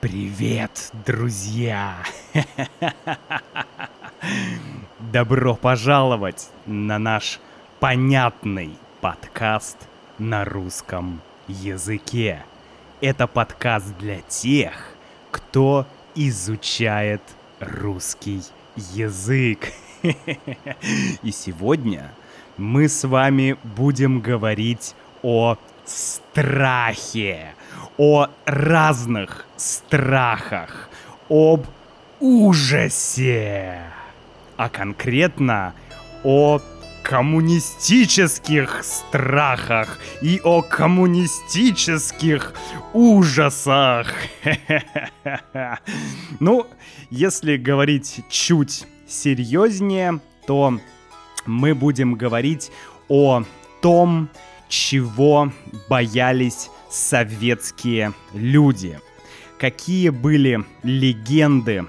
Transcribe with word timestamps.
Привет, 0.00 0.92
друзья! 1.04 1.94
Добро 5.12 5.54
пожаловать 5.54 6.48
на 6.64 6.98
наш 6.98 7.38
понятный 7.80 8.78
подкаст 9.02 9.76
на 10.18 10.46
русском 10.46 11.20
языке. 11.48 12.42
Это 13.02 13.26
подкаст 13.26 13.94
для 13.98 14.22
тех, 14.22 14.72
кто 15.30 15.86
изучает 16.14 17.20
русский 17.60 18.40
язык. 18.76 19.70
И 20.02 21.30
сегодня 21.30 22.10
мы 22.56 22.88
с 22.88 23.06
вами 23.06 23.58
будем 23.76 24.20
говорить 24.20 24.94
о 25.22 25.58
страхе, 25.90 27.54
о 27.98 28.28
разных 28.46 29.46
страхах, 29.56 30.88
об 31.28 31.66
ужасе, 32.20 33.82
а 34.56 34.68
конкретно 34.68 35.74
о 36.22 36.60
коммунистических 37.02 38.84
страхах 38.84 39.98
и 40.22 40.40
о 40.44 40.62
коммунистических 40.62 42.54
ужасах. 42.92 44.14
Ну, 46.38 46.66
если 47.10 47.56
говорить 47.56 48.20
чуть 48.30 48.86
серьезнее, 49.06 50.20
то 50.46 50.78
мы 51.46 51.74
будем 51.74 52.14
говорить 52.14 52.70
о 53.08 53.42
том, 53.82 54.28
чего 54.70 55.52
боялись 55.90 56.70
советские 56.88 58.14
люди. 58.32 58.98
Какие 59.58 60.08
были 60.08 60.64
легенды 60.82 61.84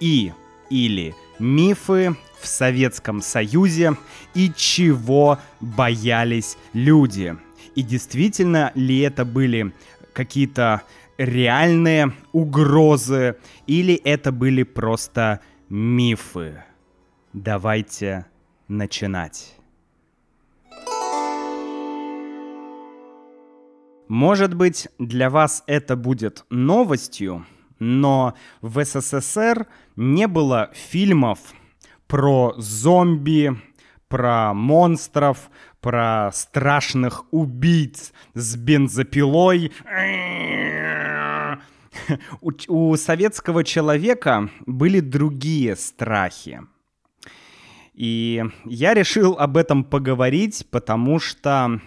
и 0.00 0.32
или 0.70 1.14
мифы 1.38 2.16
в 2.40 2.46
Советском 2.46 3.20
Союзе 3.20 3.96
и 4.34 4.50
чего 4.56 5.38
боялись 5.60 6.56
люди. 6.72 7.36
И 7.74 7.82
действительно 7.82 8.72
ли 8.74 9.00
это 9.00 9.24
были 9.24 9.72
какие-то 10.14 10.82
реальные 11.18 12.14
угрозы 12.32 13.36
или 13.66 13.94
это 13.94 14.32
были 14.32 14.62
просто 14.62 15.40
мифы? 15.68 16.64
Давайте 17.32 18.26
начинать. 18.68 19.56
Может 24.12 24.52
быть, 24.52 24.88
для 24.98 25.30
вас 25.30 25.64
это 25.66 25.96
будет 25.96 26.44
новостью, 26.50 27.46
но 27.78 28.34
в 28.60 28.84
СССР 28.84 29.66
не 29.96 30.28
было 30.28 30.70
фильмов 30.74 31.38
про 32.08 32.52
зомби, 32.58 33.58
про 34.08 34.52
монстров, 34.52 35.50
про 35.80 36.30
страшных 36.34 37.24
убийц 37.30 38.12
с 38.34 38.54
бензопилой. 38.54 39.72
У, 42.42 42.50
у 42.68 42.96
советского 42.98 43.64
человека 43.64 44.50
были 44.66 45.00
другие 45.00 45.74
страхи. 45.74 46.60
И 47.94 48.44
я 48.64 48.92
решил 48.92 49.38
об 49.38 49.56
этом 49.56 49.84
поговорить, 49.84 50.66
потому 50.70 51.18
что 51.18 51.80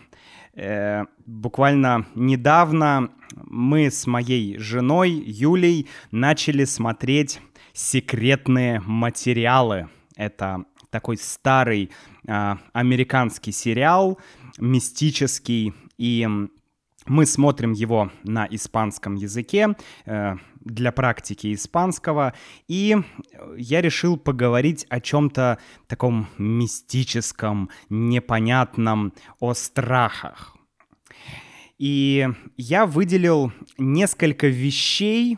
Э, 0.55 1.03
буквально 1.25 2.05
недавно 2.15 3.11
мы 3.35 3.91
с 3.91 4.07
моей 4.07 4.57
женой 4.57 5.11
Юлей 5.11 5.87
начали 6.11 6.63
смотреть 6.63 7.41
секретные 7.73 8.81
материалы. 8.85 9.89
Это 10.15 10.63
такой 10.89 11.17
старый 11.17 11.91
э, 12.25 12.55
американский 12.71 13.51
сериал, 13.51 14.17
мистический, 14.57 15.73
и 15.97 16.27
мы 17.05 17.25
смотрим 17.25 17.73
его 17.73 18.11
на 18.23 18.47
испанском 18.49 19.15
языке 19.15 19.75
э, 20.05 20.35
для 20.59 20.91
практики 20.91 21.53
испанского, 21.53 22.33
и 22.67 22.97
я 23.57 23.81
решил 23.81 24.17
поговорить 24.17 24.85
о 24.89 24.99
чем-то 24.99 25.59
таком 25.87 26.27
мистическом, 26.37 27.69
непонятном, 27.89 29.13
о 29.39 29.53
страхах. 29.53 30.55
И 31.77 32.27
я 32.57 32.85
выделил 32.85 33.51
несколько 33.77 34.47
вещей, 34.47 35.37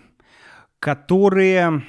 которые 0.79 1.83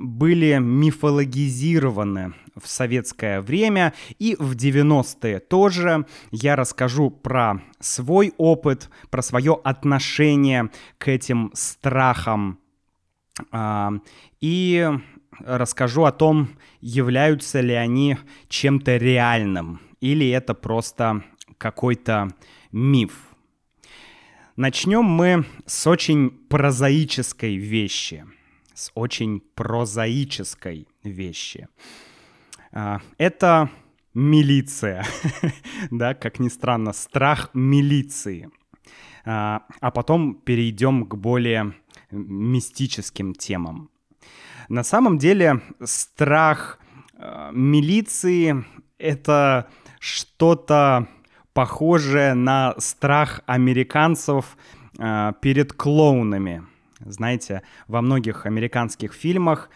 были 0.00 0.58
мифологизированы 0.58 2.34
в 2.62 2.68
советское 2.68 3.40
время 3.40 3.94
и 4.18 4.36
в 4.38 4.54
90-е 4.54 5.40
тоже. 5.40 6.06
Я 6.30 6.56
расскажу 6.56 7.10
про 7.10 7.60
свой 7.80 8.32
опыт, 8.36 8.90
про 9.10 9.22
свое 9.22 9.58
отношение 9.64 10.70
к 10.98 11.08
этим 11.08 11.50
страхам 11.54 12.58
а, 13.50 13.92
и 14.40 14.88
расскажу 15.40 16.04
о 16.04 16.12
том, 16.12 16.50
являются 16.80 17.60
ли 17.60 17.74
они 17.74 18.16
чем-то 18.48 18.96
реальным 18.96 19.80
или 20.00 20.28
это 20.28 20.54
просто 20.54 21.24
какой-то 21.58 22.28
миф. 22.72 23.28
Начнем 24.56 25.04
мы 25.04 25.44
с 25.66 25.86
очень 25.86 26.30
прозаической 26.30 27.56
вещи. 27.56 28.24
С 28.74 28.90
очень 28.94 29.40
прозаической 29.54 30.88
вещи. 31.02 31.68
А, 32.72 33.00
это 33.18 33.70
милиция. 34.14 35.04
да, 35.90 36.14
как 36.14 36.38
ни 36.38 36.48
странно, 36.48 36.92
страх 36.92 37.50
милиции. 37.54 38.50
А, 39.24 39.62
а 39.80 39.90
потом 39.90 40.34
перейдем 40.34 41.06
к 41.06 41.14
более 41.14 41.74
мистическим 42.10 43.34
темам. 43.34 43.90
На 44.68 44.82
самом 44.84 45.18
деле 45.18 45.62
страх 45.82 46.78
а, 47.14 47.50
милиции— 47.52 48.64
это 48.98 49.68
что-то 50.00 51.08
похожее 51.52 52.34
на 52.34 52.74
страх 52.78 53.40
американцев 53.46 54.56
перед 55.40 55.72
клоунами. 55.72 56.64
Знаете, 57.00 57.62
во 57.86 58.02
многих 58.02 58.46
американских 58.46 59.12
фильмах 59.12 59.70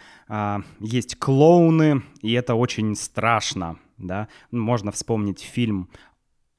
есть 0.81 1.17
клоуны, 1.19 2.03
и 2.21 2.33
это 2.33 2.55
очень 2.55 2.95
страшно. 2.97 3.79
Да? 3.99 4.29
Можно 4.51 4.93
вспомнить 4.93 5.41
фильм 5.41 5.89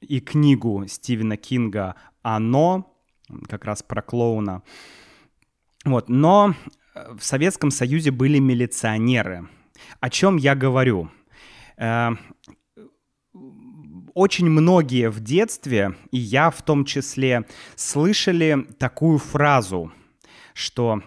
и 0.00 0.20
книгу 0.20 0.84
Стивена 0.86 1.36
Кинга 1.36 1.94
«Оно», 2.22 2.90
как 3.48 3.64
раз 3.64 3.82
про 3.82 4.02
клоуна. 4.02 4.62
Вот, 5.84 6.08
но 6.08 6.54
в 6.94 7.22
Советском 7.22 7.70
Союзе 7.70 8.10
были 8.10 8.38
милиционеры. 8.38 9.48
О 10.00 10.10
чем 10.10 10.36
я 10.36 10.54
говорю? 10.54 11.10
Э, 11.76 12.10
очень 14.14 14.48
многие 14.48 15.10
в 15.10 15.20
детстве, 15.20 15.96
и 16.12 16.18
я 16.18 16.50
в 16.50 16.62
том 16.62 16.84
числе, 16.84 17.46
слышали 17.74 18.66
такую 18.78 19.18
фразу, 19.18 19.92
что 20.54 21.02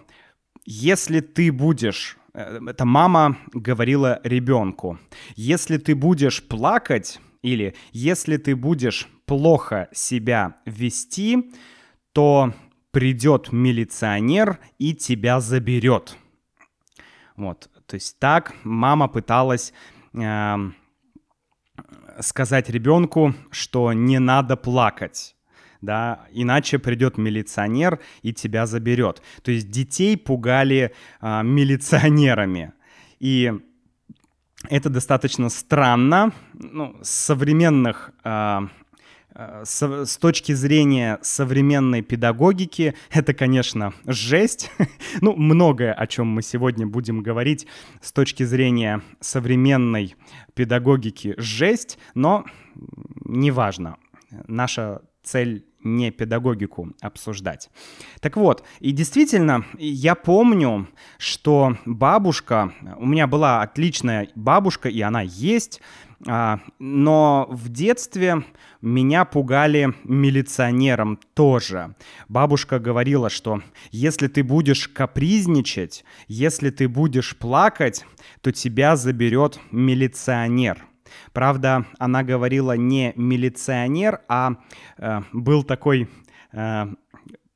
если 0.64 1.20
ты 1.20 1.50
будешь, 1.50 2.17
э, 2.17 2.17
это 2.38 2.84
мама 2.84 3.36
говорила 3.52 4.20
ребенку, 4.22 4.98
если 5.34 5.76
ты 5.78 5.94
будешь 5.94 6.46
плакать 6.46 7.20
или 7.42 7.74
если 7.92 8.36
ты 8.36 8.54
будешь 8.54 9.08
плохо 9.26 9.88
себя 9.92 10.56
вести, 10.64 11.52
то 12.12 12.54
придет 12.90 13.52
милиционер 13.52 14.58
и 14.78 14.94
тебя 14.94 15.40
заберет. 15.40 16.16
Вот, 17.36 17.70
то 17.86 17.94
есть 17.94 18.18
так 18.18 18.54
мама 18.64 19.08
пыталась 19.08 19.72
э, 20.14 20.56
сказать 22.20 22.70
ребенку, 22.70 23.34
что 23.50 23.92
не 23.92 24.18
надо 24.18 24.56
плакать 24.56 25.36
да, 25.80 26.26
иначе 26.32 26.78
придет 26.78 27.18
милиционер 27.18 28.00
и 28.22 28.32
тебя 28.32 28.66
заберет. 28.66 29.22
То 29.42 29.50
есть 29.50 29.70
детей 29.70 30.16
пугали 30.16 30.92
а, 31.20 31.42
милиционерами. 31.42 32.72
И 33.20 33.52
это 34.68 34.90
достаточно 34.90 35.48
странно. 35.48 36.32
Ну, 36.52 36.96
современных 37.02 38.10
а, 38.24 38.68
а 39.38 39.64
с, 39.64 40.04
с 40.04 40.16
точки 40.16 40.52
зрения 40.52 41.20
современной 41.22 42.02
педагогики, 42.02 42.94
это, 43.10 43.34
конечно, 43.34 43.94
жесть. 44.04 44.72
ну, 45.20 45.36
многое, 45.36 45.92
о 45.92 46.08
чем 46.08 46.26
мы 46.26 46.42
сегодня 46.42 46.88
будем 46.88 47.22
говорить 47.22 47.68
с 48.00 48.10
точки 48.10 48.42
зрения 48.42 49.00
современной 49.20 50.16
педагогики, 50.54 51.34
жесть, 51.38 51.98
но 52.14 52.46
неважно. 53.24 53.98
Наша 54.48 55.02
цель 55.22 55.64
не 55.82 56.10
педагогику 56.10 56.92
обсуждать. 57.00 57.70
Так 58.20 58.36
вот, 58.36 58.64
и 58.80 58.92
действительно, 58.92 59.64
я 59.78 60.14
помню, 60.14 60.88
что 61.18 61.76
бабушка, 61.86 62.72
у 62.96 63.06
меня 63.06 63.26
была 63.26 63.62
отличная 63.62 64.28
бабушка, 64.34 64.88
и 64.88 65.00
она 65.00 65.22
есть, 65.22 65.80
а, 66.26 66.58
но 66.78 67.46
в 67.48 67.68
детстве 67.68 68.42
меня 68.82 69.24
пугали 69.24 69.94
милиционером 70.04 71.18
тоже. 71.34 71.94
Бабушка 72.28 72.78
говорила, 72.80 73.30
что 73.30 73.62
если 73.90 74.26
ты 74.26 74.42
будешь 74.42 74.88
капризничать, 74.88 76.04
если 76.26 76.70
ты 76.70 76.88
будешь 76.88 77.36
плакать, 77.36 78.04
то 78.40 78.50
тебя 78.50 78.96
заберет 78.96 79.60
милиционер. 79.70 80.84
Правда, 81.32 81.86
она 81.98 82.22
говорила 82.22 82.76
не 82.76 83.12
милиционер, 83.16 84.20
а 84.28 84.56
э, 84.98 85.22
был 85.32 85.62
такой 85.62 86.08
э, 86.52 86.86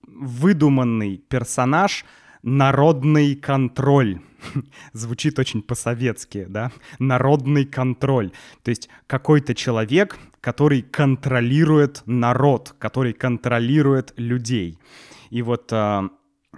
выдуманный 0.07 1.19
персонаж 1.19 2.05
народный 2.43 3.35
контроль. 3.37 4.21
Звучит 4.93 5.39
очень 5.39 5.63
по-советски, 5.63 6.47
да? 6.49 6.73
Народный 6.99 7.65
контроль. 7.65 8.33
То 8.63 8.71
есть 8.71 8.89
какой-то 9.07 9.55
человек, 9.55 10.19
который 10.41 10.83
контролирует 10.83 12.03
народ, 12.07 12.75
который 12.79 13.13
контролирует 13.13 14.13
людей. 14.17 14.79
И 15.31 15.43
вот 15.43 15.73
э, 15.73 16.09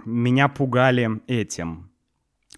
меня 0.05 0.47
пугали 0.47 1.21
этим 1.27 1.89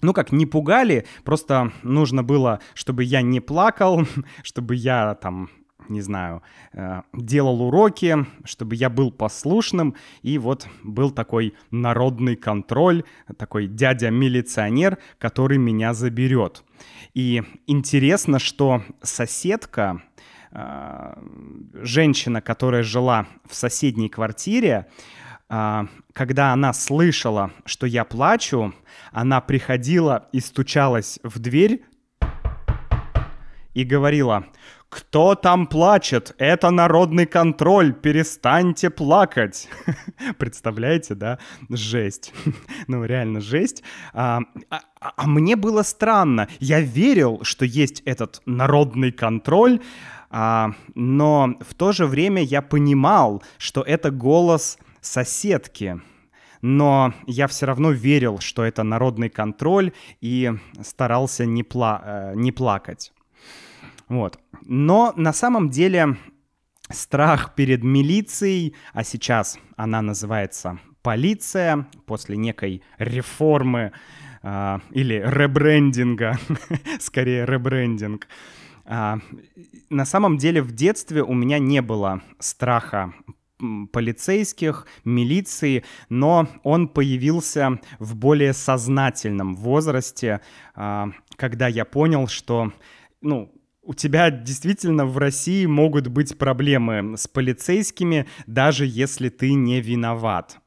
ну 0.02 0.14
как, 0.14 0.32
не 0.32 0.46
пугали, 0.46 1.06
просто 1.24 1.72
нужно 1.84 2.24
было, 2.24 2.60
чтобы 2.74 3.04
я 3.04 3.22
не 3.22 3.40
плакал, 3.40 4.06
чтобы 4.44 4.76
я 4.76 5.16
там, 5.16 5.50
не 5.90 6.02
знаю, 6.02 6.44
э, 6.74 7.02
делал 7.14 7.62
уроки, 7.62 8.26
чтобы 8.44 8.76
я 8.76 8.90
был 8.90 9.12
послушным, 9.12 9.96
и 10.22 10.38
вот 10.38 10.68
был 10.84 11.12
такой 11.12 11.54
народный 11.72 12.36
контроль, 12.36 13.04
такой 13.38 13.68
дядя-милиционер, 13.68 14.98
который 15.18 15.58
меня 15.58 15.94
заберет. 15.94 16.64
И 17.14 17.44
интересно, 17.66 18.40
что 18.40 18.84
соседка, 19.02 20.02
э, 20.52 21.14
женщина, 21.74 22.42
которая 22.42 22.84
жила 22.84 23.28
в 23.50 23.56
соседней 23.56 24.10
квартире, 24.10 24.88
когда 25.50 26.52
она 26.52 26.74
слышала, 26.74 27.52
что 27.66 27.86
я 27.86 28.04
плачу, 28.04 28.74
она 29.12 29.40
приходила 29.40 30.28
и 30.34 30.42
стучалась 30.42 31.20
в 31.24 31.40
дверь 31.40 31.86
и 33.74 33.84
говорила, 33.84 34.46
«Кто 34.90 35.36
там 35.36 35.68
плачет? 35.68 36.34
Это 36.40 36.72
народный 36.72 37.26
контроль, 37.28 37.94
перестаньте 37.94 38.90
плакать!» 38.90 39.70
Представляете, 40.40 41.14
да? 41.14 41.38
Жесть. 41.70 42.34
ну, 42.88 43.06
реально 43.06 43.40
жесть. 43.40 43.84
А, 44.14 44.42
а, 44.70 44.82
а 45.00 45.28
мне 45.28 45.56
было 45.56 45.84
странно. 45.84 46.48
Я 46.60 46.82
верил, 46.82 47.40
что 47.44 47.66
есть 47.66 48.02
этот 48.06 48.42
народный 48.46 49.12
контроль, 49.12 49.80
а, 50.30 50.72
но 50.96 51.56
в 51.62 51.76
то 51.76 51.92
же 51.92 52.08
время 52.08 52.42
я 52.42 52.62
понимал, 52.62 53.44
что 53.58 53.82
это 53.82 54.10
голос 54.10 54.80
соседки. 55.08 56.02
Но 56.62 57.14
я 57.28 57.48
все 57.48 57.66
равно 57.66 57.92
верил, 57.92 58.40
что 58.40 58.64
это 58.64 58.84
народный 58.84 59.30
контроль 59.30 59.94
и 60.22 60.52
старался 60.82 61.46
не, 61.46 61.64
пла 61.64 62.02
э, 62.04 62.34
не 62.36 62.52
плакать. 62.52 63.14
Вот. 64.10 64.40
Но 64.64 65.14
на 65.16 65.34
самом 65.34 65.70
деле 65.70 66.18
страх 66.90 67.54
перед 67.56 67.84
милицией, 67.84 68.76
а 68.94 69.04
сейчас 69.04 69.60
она 69.76 70.02
называется 70.02 70.80
полиция, 71.04 71.88
после 72.06 72.38
некой 72.38 72.82
реформы 72.98 73.92
э, 74.42 74.80
или 74.92 75.24
ребрендинга, 75.26 76.40
скорее 77.00 77.46
ребрендинг, 77.46 78.28
э, 78.86 79.16
на 79.90 80.06
самом 80.06 80.38
деле 80.38 80.62
в 80.62 80.72
детстве 80.72 81.22
у 81.24 81.34
меня 81.34 81.60
не 81.60 81.82
было 81.82 82.22
страха 82.40 83.14
полицейских, 83.92 84.86
милиции, 85.04 85.84
но 86.10 86.48
он 86.64 86.88
появился 86.88 87.80
в 88.00 88.16
более 88.16 88.54
сознательном 88.54 89.56
возрасте, 89.56 90.42
а, 90.76 91.10
когда 91.36 91.68
я 91.68 91.86
понял, 91.86 92.28
что, 92.28 92.72
ну, 93.22 93.52
у 93.82 93.94
тебя 93.94 94.30
действительно 94.30 95.06
в 95.06 95.18
России 95.18 95.66
могут 95.66 96.08
быть 96.08 96.38
проблемы 96.38 97.18
с 97.18 97.28
полицейскими, 97.28 98.28
даже 98.46 98.86
если 98.86 99.30
ты 99.30 99.54
не 99.54 99.80
виноват. 99.80 100.60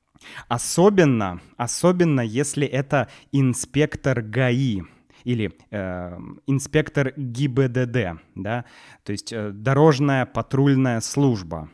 Особенно, 0.49 1.41
особенно 1.57 2.23
если 2.23 2.67
это 2.67 3.09
инспектор 3.31 4.23
ГАИ 4.23 4.83
или 5.25 5.53
э, 5.71 6.19
инспектор 6.47 7.13
ГИБДД, 7.17 8.21
да, 8.35 8.65
то 9.05 9.13
есть 9.13 9.33
э, 9.33 9.51
дорожная 9.51 10.25
патрульная 10.25 11.01
служба. 11.01 11.69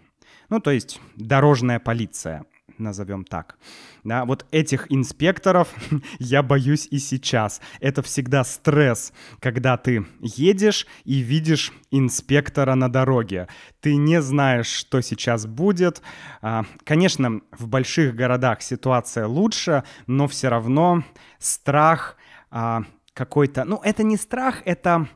Ну, 0.49 0.61
то 0.61 0.71
есть 0.71 1.01
дорожная 1.17 1.79
полиция, 1.79 2.45
назовем 2.79 3.25
так. 3.25 3.57
Да, 4.05 4.25
вот 4.25 4.47
этих 4.53 4.87
инспекторов 4.93 5.69
я 6.19 6.43
боюсь 6.43 6.87
и 6.91 6.99
сейчас. 6.99 7.61
Это 7.81 8.03
всегда 8.03 8.45
стресс, 8.45 9.13
когда 9.41 9.77
ты 9.77 10.07
едешь 10.21 10.87
и 11.05 11.19
видишь 11.19 11.73
инспектора 11.91 12.75
на 12.75 12.89
дороге. 12.89 13.49
Ты 13.81 13.97
не 13.97 14.23
знаешь, 14.23 14.69
что 14.69 15.01
сейчас 15.01 15.47
будет. 15.47 16.03
А, 16.41 16.65
конечно, 16.85 17.41
в 17.59 17.67
больших 17.67 18.15
городах 18.15 18.63
ситуация 18.63 19.27
лучше, 19.27 19.83
но 20.07 20.29
все 20.29 20.49
равно 20.49 21.03
страх 21.39 22.17
а, 22.51 22.85
какой-то... 23.13 23.65
Ну, 23.65 23.81
это 23.83 24.05
не 24.05 24.17
страх, 24.17 24.63
это 24.65 25.09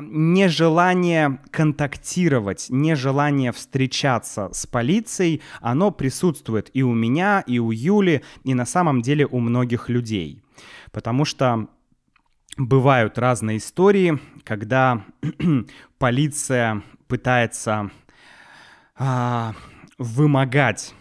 нежелание 0.00 1.40
контактировать, 1.50 2.66
нежелание 2.70 3.52
встречаться 3.52 4.48
с 4.52 4.66
полицией, 4.66 5.42
оно 5.60 5.90
присутствует 5.90 6.70
и 6.72 6.82
у 6.82 6.94
меня, 6.94 7.42
и 7.46 7.58
у 7.58 7.72
Юли, 7.72 8.22
и 8.44 8.54
на 8.54 8.64
самом 8.64 9.02
деле 9.02 9.26
у 9.26 9.40
многих 9.40 9.88
людей. 9.88 10.42
Потому 10.92 11.24
что 11.24 11.68
бывают 12.56 13.18
разные 13.18 13.58
истории, 13.58 14.20
когда 14.44 15.04
полиция 15.98 16.82
пытается 17.08 17.90
а, 18.94 19.54
вымогать 19.98 20.94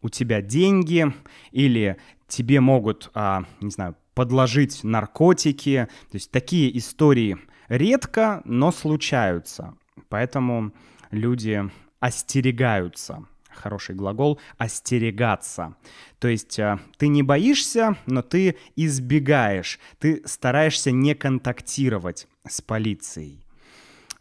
у 0.00 0.08
тебя 0.08 0.42
деньги 0.42 1.12
или 1.50 1.96
тебе 2.28 2.60
могут, 2.60 3.10
а, 3.14 3.44
не 3.60 3.70
знаю, 3.70 3.96
подложить 4.14 4.84
наркотики. 4.84 5.88
То 6.10 6.14
есть 6.14 6.30
такие 6.30 6.76
истории 6.76 7.38
редко, 7.68 8.42
но 8.44 8.72
случаются. 8.72 9.74
Поэтому 10.08 10.72
люди 11.10 11.70
остерегаются. 12.00 13.24
Хороший 13.50 13.94
глагол 13.94 14.38
остерегаться. 14.56 15.74
То 16.20 16.28
есть 16.28 16.58
э, 16.60 16.78
ты 16.96 17.08
не 17.08 17.24
боишься, 17.24 17.96
но 18.06 18.22
ты 18.22 18.56
избегаешь. 18.76 19.80
Ты 19.98 20.22
стараешься 20.26 20.92
не 20.92 21.14
контактировать 21.14 22.28
с 22.46 22.60
полицией. 22.60 23.44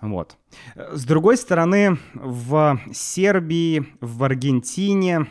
Вот. 0.01 0.37
С 0.75 1.05
другой 1.05 1.37
стороны, 1.37 1.97
в 2.13 2.79
Сербии, 2.93 3.85
в 3.99 4.23
Аргентине 4.23 5.27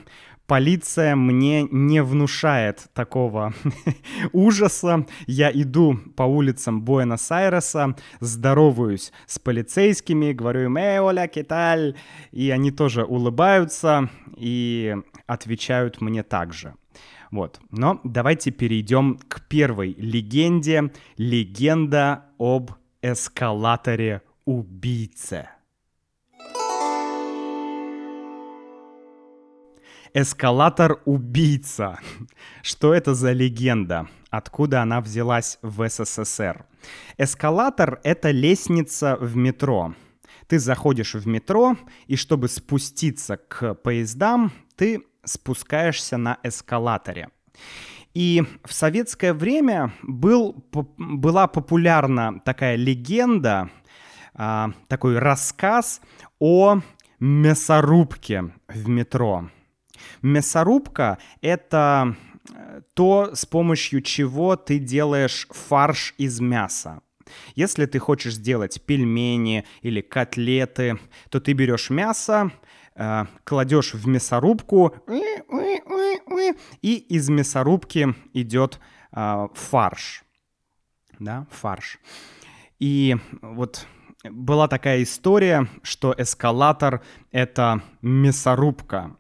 полиция 0.47 1.17
мне 1.17 1.65
не 1.71 2.03
внушает 2.03 2.87
такого 2.95 3.53
ужаса. 4.33 5.07
Я 5.27 5.51
иду 5.51 5.99
по 6.17 6.23
улицам 6.23 6.83
Буэнос-Айреса, 6.83 7.97
здороваюсь 8.21 9.13
с 9.27 9.39
полицейскими, 9.39 10.33
говорю 10.33 10.65
им 10.65 10.77
«Эй, 10.77 10.99
Оля, 11.01 11.27
киталь!» 11.27 11.97
И 12.33 12.51
они 12.51 12.71
тоже 12.71 13.05
улыбаются 13.05 14.11
и 14.37 14.97
отвечают 15.27 16.01
мне 16.01 16.23
также. 16.23 16.75
Вот. 17.31 17.61
Но 17.71 18.01
давайте 18.05 18.51
перейдем 18.51 19.19
к 19.29 19.43
первой 19.49 19.95
легенде. 19.99 20.93
Легенда 21.17 22.27
об 22.39 22.73
эскалаторе 23.03 24.23
убийце. 24.45 25.49
Эскалатор-убийца. 30.19 32.01
Что 32.63 32.95
это 32.95 33.13
за 33.13 33.33
легенда? 33.33 34.09
Откуда 34.31 34.81
она 34.81 35.03
взялась 35.03 35.59
в 35.61 35.87
СССР? 35.87 36.65
Эскалатор— 37.19 38.01
это 38.03 38.31
лестница 38.31 39.19
в 39.21 39.37
метро. 39.37 39.93
Ты 40.47 40.59
заходишь 40.59 41.13
в 41.13 41.27
метро, 41.29 41.77
и 42.07 42.17
чтобы 42.17 42.49
спуститься 42.49 43.37
к 43.37 43.75
поездам, 43.75 44.53
ты 44.75 45.03
спускаешься 45.23 46.17
на 46.17 46.39
эскалаторе. 46.43 47.29
И 48.15 48.43
в 48.65 48.73
советское 48.73 49.35
время 49.35 49.93
был, 50.03 50.65
была 50.97 51.47
популярна 51.47 52.41
такая 52.43 52.77
легенда, 52.77 53.69
а, 54.33 54.71
такой 54.89 55.19
рассказ 55.19 56.01
о 56.39 56.81
мясорубке 57.21 58.55
в 58.67 58.89
метро. 58.89 59.51
Мясорубка— 60.23 61.19
это 61.41 62.17
э, 62.49 62.81
то, 62.95 63.31
с 63.35 63.47
помощью 63.47 64.03
чего 64.03 64.57
ты 64.57 64.79
делаешь 64.79 65.47
фарш 65.51 66.15
из 66.19 66.41
мяса. 66.41 67.01
Если 67.55 67.87
ты 67.87 67.99
хочешь 67.99 68.35
сделать 68.35 68.81
пельмени 68.83 69.65
или 69.83 70.01
котлеты, 70.01 70.99
то 71.31 71.41
ты 71.41 71.53
берешь 71.53 71.91
мясо, 71.91 72.51
э, 72.95 73.25
кладешь 73.45 73.95
в 73.95 74.07
мясорубку, 74.07 74.95
и 76.83 76.97
из 76.97 77.29
мясорубки 77.29 78.15
идет 78.33 78.81
э, 79.13 79.49
фарш. 79.55 80.25
Да, 81.19 81.47
фарш. 81.51 81.99
И 82.79 83.17
вот 83.41 83.87
была 84.25 84.69
такая 84.69 85.03
история, 85.03 85.69
что 85.83 86.15
эскалатор— 86.17 87.03
это 87.33 87.83
мясорубка. 88.03 89.17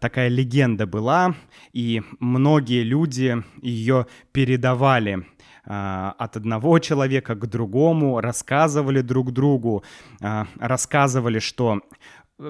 Такая 0.00 0.28
легенда 0.28 0.86
была, 0.86 1.34
и 1.72 2.02
многие 2.18 2.82
люди 2.82 3.42
ее 3.60 4.06
передавали 4.32 5.26
а, 5.66 6.14
от 6.18 6.36
одного 6.36 6.78
человека 6.78 7.34
к 7.34 7.46
другому, 7.46 8.20
рассказывали 8.20 9.02
друг 9.02 9.32
другу, 9.32 9.84
а, 10.22 10.46
рассказывали, 10.58 11.38
что 11.38 11.82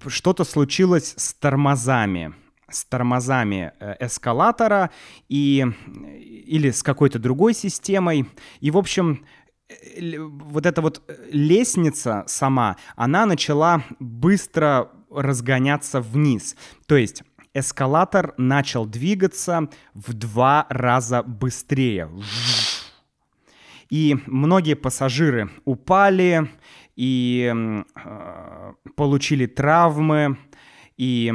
что-то 0.07 0.43
случилось 0.43 1.13
с 1.17 1.33
тормозами 1.33 2.33
с 2.73 2.85
тормозами 2.85 3.73
э, 3.79 3.95
эскалатора 3.99 4.91
и, 5.29 5.65
или 6.45 6.71
с 6.71 6.83
какой-то 6.83 7.19
другой 7.19 7.53
системой. 7.53 8.29
И, 8.59 8.71
в 8.71 8.77
общем, 8.77 9.25
э, 9.40 9.40
вот 10.19 10.65
эта 10.65 10.81
вот 10.81 11.01
э, 11.07 11.29
лестница 11.31 12.23
сама, 12.27 12.77
она 12.95 13.25
начала 13.25 13.83
быстро 13.99 14.89
разгоняться 15.09 16.01
вниз. 16.01 16.55
То 16.87 16.97
есть 16.97 17.23
эскалатор 17.53 18.33
начал 18.37 18.85
двигаться 18.85 19.69
в 19.93 20.13
два 20.13 20.65
раза 20.69 21.23
быстрее. 21.23 22.09
И 23.89 24.17
многие 24.25 24.75
пассажиры 24.75 25.49
упали, 25.65 26.49
и 26.95 27.53
э, 27.53 28.73
получили 28.95 29.45
травмы, 29.47 30.37
и 30.97 31.33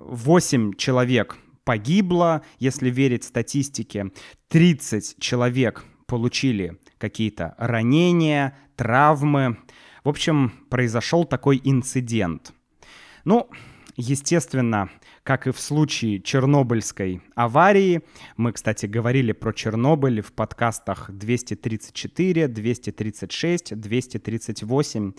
8 0.00 0.70
э, 0.70 0.76
человек 0.76 1.36
погибло, 1.64 2.42
если 2.58 2.90
верить 2.90 3.24
статистике, 3.24 4.10
30 4.48 5.16
человек 5.20 5.84
получили 6.06 6.78
какие-то 6.98 7.54
ранения, 7.58 8.56
травмы. 8.76 9.58
В 10.04 10.08
общем, 10.08 10.52
произошел 10.70 11.24
такой 11.24 11.60
инцидент. 11.64 12.52
Ну, 13.24 13.48
естественно, 13.96 14.88
как 15.24 15.48
и 15.48 15.50
в 15.50 15.58
случае 15.58 16.20
Чернобыльской 16.20 17.20
аварии. 17.34 18.02
Мы, 18.36 18.52
кстати, 18.52 18.86
говорили 18.86 19.32
про 19.32 19.52
Чернобыль 19.52 20.20
в 20.20 20.32
подкастах 20.32 21.10
234, 21.10 22.46
236, 22.46 23.74
238. 23.74 25.12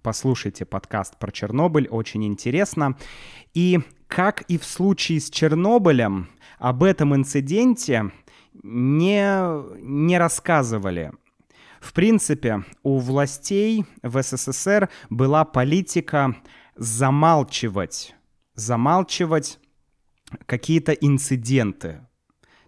Послушайте 0.00 0.64
подкаст 0.64 1.18
про 1.18 1.30
Чернобыль, 1.30 1.88
очень 1.88 2.24
интересно. 2.24 2.96
И 3.52 3.80
как 4.06 4.42
и 4.42 4.56
в 4.56 4.64
случае 4.64 5.20
с 5.20 5.28
Чернобылем, 5.28 6.30
об 6.58 6.82
этом 6.82 7.14
инциденте 7.14 8.12
не, 8.62 9.80
не 9.80 10.18
рассказывали. 10.18 11.12
В 11.80 11.92
принципе, 11.92 12.64
у 12.82 12.98
властей 12.98 13.86
в 14.02 14.22
СССР 14.22 14.90
была 15.08 15.44
политика 15.44 16.36
замалчивать 16.76 18.14
замалчивать 18.60 19.58
какие-то 20.46 20.92
инциденты. 20.92 22.06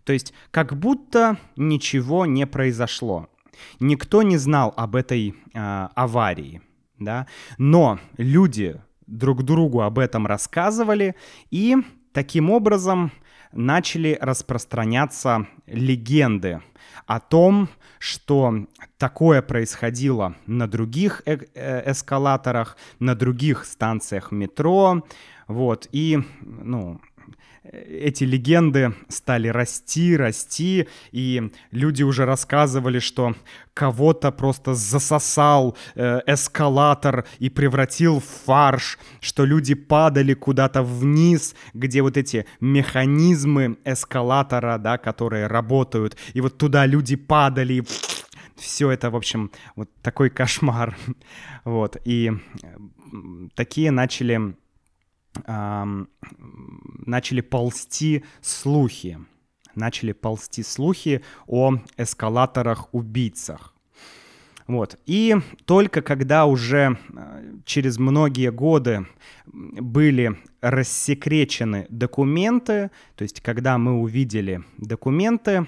То 0.04 0.12
есть 0.12 0.32
как 0.50 0.76
будто 0.76 1.38
ничего 1.56 2.26
не 2.26 2.46
произошло. 2.46 3.28
Никто 3.78 4.22
не 4.22 4.37
знал 4.37 4.72
об 4.76 4.96
этой 4.96 5.34
э, 5.54 5.88
аварии, 5.94 6.62
да, 6.99 7.28
но 7.58 8.00
люди 8.16 8.80
друг 9.06 9.42
другу 9.44 9.82
об 9.82 9.99
этом 9.99 10.26
рассказывали, 10.26 11.14
и 11.50 11.76
таким 12.12 12.50
образом 12.50 13.12
начали 13.52 14.18
распространяться 14.21 15.47
легенды 15.66 16.62
о 17.06 17.21
том, 17.21 17.68
что 17.99 18.66
такое 18.99 19.42
происходило 19.42 20.35
на 20.47 20.66
других 20.66 21.23
э 21.26 21.38
э 21.54 21.90
эскалаторах, 21.90 22.76
на 22.99 23.14
других 23.14 23.64
станциях 23.64 24.32
метро, 24.32 25.04
вот, 25.49 25.88
и, 25.92 26.18
ну, 26.40 27.00
эти 27.64 28.25
легенды 28.25 28.95
стали 29.09 29.49
расти, 29.49 30.16
расти, 30.16 30.88
и 31.12 31.50
люди 31.71 32.02
уже 32.02 32.25
рассказывали, 32.25 32.99
что 32.99 33.35
кого-то 33.73 34.33
просто 34.33 34.75
засосал 34.75 35.76
э, 35.95 36.21
эскалатор 36.26 37.25
и 37.38 37.49
превратил 37.50 38.21
в 38.21 38.25
фарш, 38.25 38.99
что 39.21 39.45
люди 39.45 39.75
падали 39.75 40.35
куда-то 40.35 40.83
вниз, 40.83 41.54
где 41.73 42.02
вот 42.02 42.16
эти 42.16 42.47
механизмы 42.61 43.78
эскалатора, 43.85 44.78
да, 44.78 44.99
которые 44.99 45.47
работают, 45.47 46.16
и 46.35 46.40
вот 46.40 46.59
туда 46.59 46.85
люди 46.87 47.16
падали, 47.16 47.85
все 48.57 48.90
это, 48.90 49.11
в 49.11 49.16
общем, 49.16 49.50
вот 49.76 49.88
такой 50.02 50.31
кошмар. 50.31 50.97
Вот, 51.64 51.97
и 52.04 52.33
такие 53.54 53.92
начали 53.92 54.57
начали 55.47 57.41
ползти 57.41 58.25
слухи. 58.41 59.19
Начали 59.75 60.12
ползти 60.12 60.62
слухи 60.62 61.23
о 61.47 61.77
эскалаторах-убийцах. 61.97 63.75
Вот. 64.67 64.99
И 65.07 65.37
только 65.65 66.03
когда 66.03 66.47
уже 66.47 66.99
э, 67.15 67.55
через 67.65 67.99
многие 67.99 68.51
годы 68.51 69.07
были 69.47 70.39
рассекречены 70.61 71.87
документы, 71.89 72.91
то 73.17 73.23
есть 73.23 73.41
когда 73.41 73.77
мы 73.79 74.01
увидели 74.01 74.62
документы, 74.79 75.67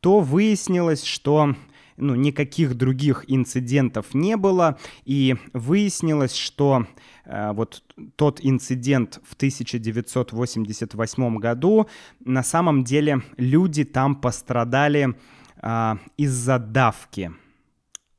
то 0.00 0.20
выяснилось, 0.20 1.04
что 1.04 1.54
ну, 1.96 2.14
никаких 2.14 2.74
других 2.74 3.24
инцидентов 3.28 4.14
не 4.14 4.36
было, 4.36 4.78
и 5.04 5.36
выяснилось, 5.52 6.34
что 6.34 6.86
вот 7.26 7.82
тот 8.16 8.40
инцидент 8.42 9.20
в 9.24 9.34
1988 9.34 11.38
году, 11.38 11.88
на 12.20 12.42
самом 12.42 12.84
деле 12.84 13.22
люди 13.36 13.84
там 13.84 14.16
пострадали 14.16 15.14
э, 15.62 15.94
из-за 16.16 16.58
давки. 16.58 17.32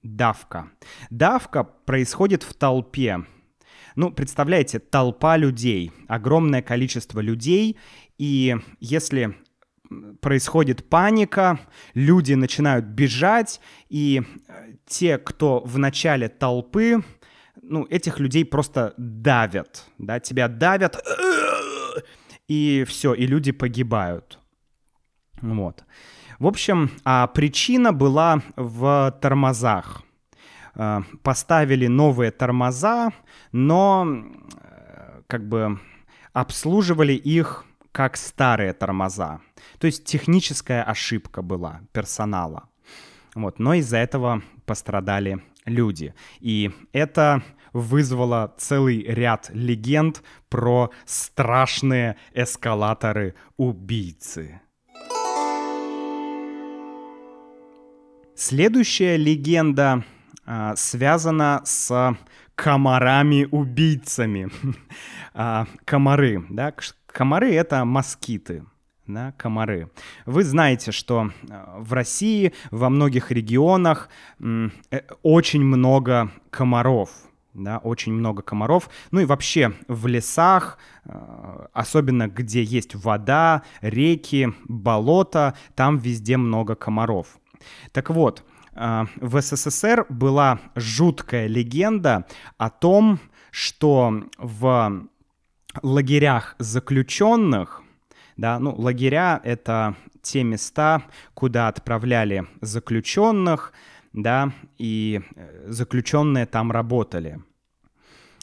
Давка. 0.02 0.70
Давка 1.10 1.64
происходит 1.64 2.44
в 2.44 2.54
толпе. 2.54 3.26
Ну, 3.96 4.12
представляете, 4.12 4.80
толпа 4.80 5.38
людей, 5.38 5.92
огромное 6.08 6.62
количество 6.62 7.22
людей, 7.22 7.78
и 8.18 8.58
если 8.80 9.36
происходит 10.22 10.90
паника, 10.90 11.60
люди 11.94 12.34
начинают 12.34 12.86
бежать, 12.86 13.62
и 13.90 14.24
э, 14.48 14.74
те, 14.86 15.18
кто 15.18 15.62
в 15.62 15.78
начале 15.78 16.28
толпы, 16.28 17.04
ну, 17.70 17.86
этих 17.90 18.20
людей 18.20 18.46
просто 18.46 18.94
давят, 18.98 19.86
да, 19.98 20.20
тебя 20.20 20.48
давят, 20.48 21.04
и 22.48 22.86
все, 22.88 23.14
и 23.14 23.26
люди 23.26 23.52
погибают. 23.52 24.40
Вот. 25.42 25.84
В 26.40 26.48
общем, 26.48 26.92
а 27.04 27.28
причина 27.28 27.94
была 27.94 28.42
в 28.56 29.18
тормозах. 29.22 30.04
Э, 30.76 31.02
поставили 31.24 31.88
новые 31.88 32.32
тормоза, 32.32 33.12
но 33.52 34.06
э, 34.08 35.22
как 35.28 35.48
бы 35.48 35.80
обслуживали 36.34 37.14
их 37.14 37.66
как 37.92 38.18
старые 38.18 38.74
тормоза. 38.74 39.40
То 39.80 39.88
есть 39.88 40.04
техническая 40.04 40.84
ошибка 40.84 41.42
была 41.42 41.82
персонала. 41.94 42.68
Вот, 43.36 43.60
но 43.60 43.74
из-за 43.76 43.98
этого 43.98 44.42
пострадали 44.66 45.42
люди. 45.66 46.14
И 46.40 46.72
это 46.94 47.44
вызвало 47.74 48.56
целый 48.58 49.04
ряд 49.04 49.50
легенд 49.54 50.24
про 50.50 50.92
страшные 51.06 52.16
эскалаторы-убийцы. 52.34 54.62
Следующая 58.36 59.18
легенда 59.18 60.04
а, 60.46 60.76
связана 60.76 61.62
с 61.66 62.18
комарами-убийцами. 62.56 64.50
а, 65.34 65.68
комары, 65.86 66.46
да, 66.50 66.74
комары— 67.08 67.56
это 67.56 67.86
москиты, 67.86 68.66
да, 69.08 69.34
комары. 69.38 69.90
Вы 70.26 70.44
знаете, 70.44 70.92
что 70.92 71.32
э, 71.50 71.66
в 71.78 71.94
России 71.94 72.54
во 72.72 72.90
многих 72.90 73.32
регионах 73.32 74.10
э, 74.40 74.70
очень 75.22 75.64
много 75.64 76.32
комаров, 76.50 77.10
да, 77.54 77.78
очень 77.80 78.14
много 78.14 78.42
комаров. 78.42 78.90
Ну 79.12 79.20
и 79.20 79.26
вообще 79.26 79.74
в 79.88 80.08
лесах, 80.08 80.78
э, 81.06 81.68
особенно 81.74 82.28
где 82.28 82.64
есть 82.64 82.96
вода, 82.96 83.64
реки, 83.82 84.54
болота, 84.68 85.56
там 85.76 85.98
везде 85.98 86.38
много 86.38 86.76
комаров. 86.76 87.40
Так 87.92 88.10
вот, 88.10 88.44
в 88.76 89.42
СССР 89.42 90.06
была 90.10 90.60
жуткая 90.76 91.48
легенда 91.48 92.28
о 92.58 92.70
том, 92.70 93.22
что 93.50 94.26
в 94.38 95.08
лагерях 95.82 96.56
заключенных 96.60 97.85
да, 98.38 98.60
ну, 98.60 98.76
лагеря— 98.76 99.40
это 99.44 99.96
те 100.22 100.44
места, 100.44 101.04
куда 101.34 101.68
отправляли 101.68 102.46
заключенных, 102.62 103.74
да, 104.14 104.52
и 104.78 105.22
э, 105.36 105.66
заключенные 105.68 106.46
там 106.46 106.72
работали. 106.72 107.42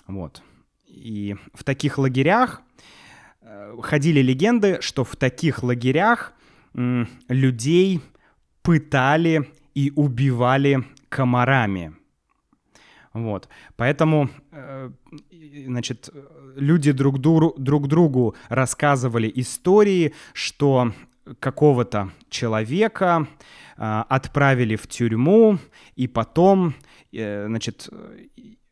Вот. 0.07 0.43
И 0.87 1.37
в 1.55 1.65
таких 1.65 1.99
лагерях 1.99 2.63
э, 3.41 3.77
ходили 3.83 4.21
легенды, 4.21 4.79
что 4.81 5.05
в 5.05 5.17
таких 5.17 5.63
лагерях 5.63 6.33
людей 7.29 8.01
пытали 8.63 9.51
и 9.75 9.93
убивали 9.95 10.85
комарами. 11.11 11.95
Вот. 13.13 13.49
Поэтому, 13.77 14.31
э, 14.53 14.91
значит, 15.67 16.09
люди 16.57 16.93
друг, 16.93 17.19
друг 17.19 17.89
другу 17.89 18.35
рассказывали 18.49 19.31
истории, 19.35 20.15
что 20.33 20.93
какого-то 21.39 22.11
человека 22.29 23.27
э, 23.77 24.03
отправили 24.09 24.77
в 24.77 24.87
тюрьму, 24.87 25.59
и 25.95 26.07
потом, 26.09 26.75
э, 27.13 27.47
значит, 27.47 27.89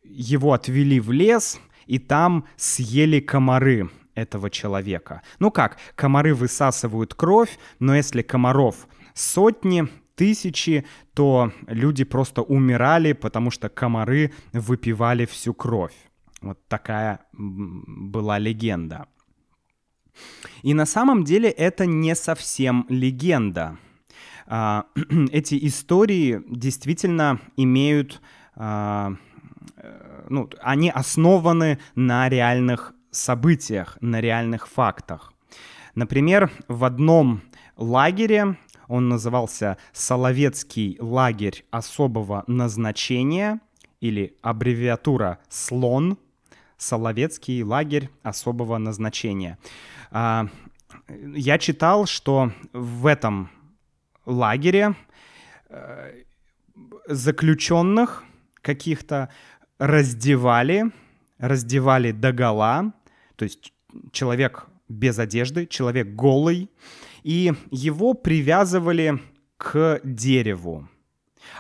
его 0.03 0.53
отвели 0.53 1.01
в 1.01 1.13
лес, 1.13 1.61
и 1.87 1.99
там 1.99 2.45
съели 2.57 3.21
комары 3.21 3.91
этого 4.15 4.51
человека. 4.51 5.23
Ну 5.39 5.51
как, 5.51 5.79
комары 5.95 6.35
высасывают 6.35 7.15
кровь, 7.15 7.59
но 7.79 7.95
если 7.95 8.23
комаров 8.23 8.87
сотни, 9.15 9.89
тысячи, 10.21 10.85
то 11.15 11.51
люди 11.67 12.05
просто 12.05 12.43
умирали, 12.43 13.15
потому 13.15 13.51
что 13.51 13.71
комары 13.71 14.33
выпивали 14.53 15.25
всю 15.25 15.55
кровь. 15.55 15.95
Вот 16.43 16.59
такая 16.69 17.21
была 17.33 18.39
легенда. 18.39 19.07
И 20.63 20.75
на 20.75 20.85
самом 20.85 21.25
деле 21.25 21.49
это 21.49 21.87
не 21.87 22.15
совсем 22.15 22.85
легенда. 22.91 23.79
А, 24.47 24.85
эти 25.33 25.67
истории 25.67 26.43
действительно 26.51 27.41
имеют, 27.57 28.21
а, 28.57 29.15
э, 29.77 30.27
ну, 30.29 30.51
они 30.61 30.91
основаны 30.91 31.79
на 31.95 32.29
реальных 32.29 32.93
событиях, 33.11 33.97
на 34.03 34.21
реальных 34.21 34.69
фактах. 34.69 35.33
Например, 35.95 36.51
в 36.69 36.85
одном 36.85 37.41
лагере, 37.79 38.57
он 38.91 39.09
назывался 39.09 39.79
Соловецкий 39.93 40.99
лагерь 41.01 41.65
особого 41.71 42.45
назначения 42.47 43.61
или 44.01 44.37
аббревиатура 44.43 45.39
СЛОН– 45.49 46.19
Соловецкий 46.81 47.63
лагерь 47.63 48.09
особого 48.23 48.79
назначения. 48.79 49.59
А, 50.11 50.47
я 51.37 51.59
читал, 51.59 52.07
что 52.07 52.53
в 52.73 53.07
этом 53.07 53.51
лагере 54.25 54.95
э, 55.69 56.23
заключенных 57.07 58.25
каких-то 58.63 59.29
раздевали, 59.79 60.87
раздевали 61.39 62.13
до 62.13 62.33
гола, 62.33 62.93
то 63.37 63.45
есть 63.45 63.75
человек 64.11 64.67
без 64.89 65.19
одежды, 65.19 65.67
человек 65.67 66.09
голый, 66.09 66.71
и 67.23 67.53
его 67.71 68.15
привязывали 68.15 69.21
к 69.57 70.01
дереву. 70.05 70.89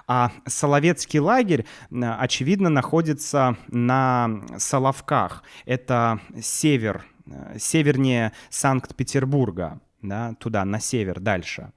А 0.06 0.30
Соловецкий 0.46 1.18
лагерь, 1.20 1.64
очевидно, 1.90 2.68
находится 2.68 3.56
на 3.68 4.42
Соловках. 4.58 5.42
Это 5.64 6.20
север, 6.40 7.04
э, 7.26 7.58
севернее 7.58 8.32
Санкт-Петербурга, 8.50 9.80
да, 10.02 10.34
туда, 10.38 10.64
на 10.64 10.80
север, 10.80 11.20
дальше. 11.20 11.72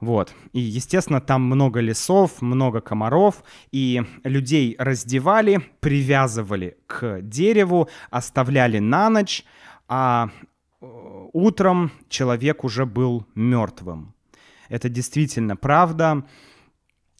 Вот. 0.00 0.34
И, 0.52 0.60
естественно, 0.60 1.20
там 1.20 1.42
много 1.42 1.80
лесов, 1.80 2.42
много 2.42 2.80
комаров, 2.80 3.42
и 3.72 4.02
людей 4.24 4.76
раздевали, 4.78 5.62
привязывали 5.80 6.76
к 6.86 7.20
дереву, 7.22 7.88
оставляли 8.10 8.78
на 8.78 9.08
ночь, 9.08 9.44
а 9.88 10.28
утром 11.36 11.90
человек 12.08 12.64
уже 12.64 12.86
был 12.86 13.26
мертвым. 13.34 14.14
Это 14.68 14.88
действительно 14.88 15.56
правда. 15.56 16.24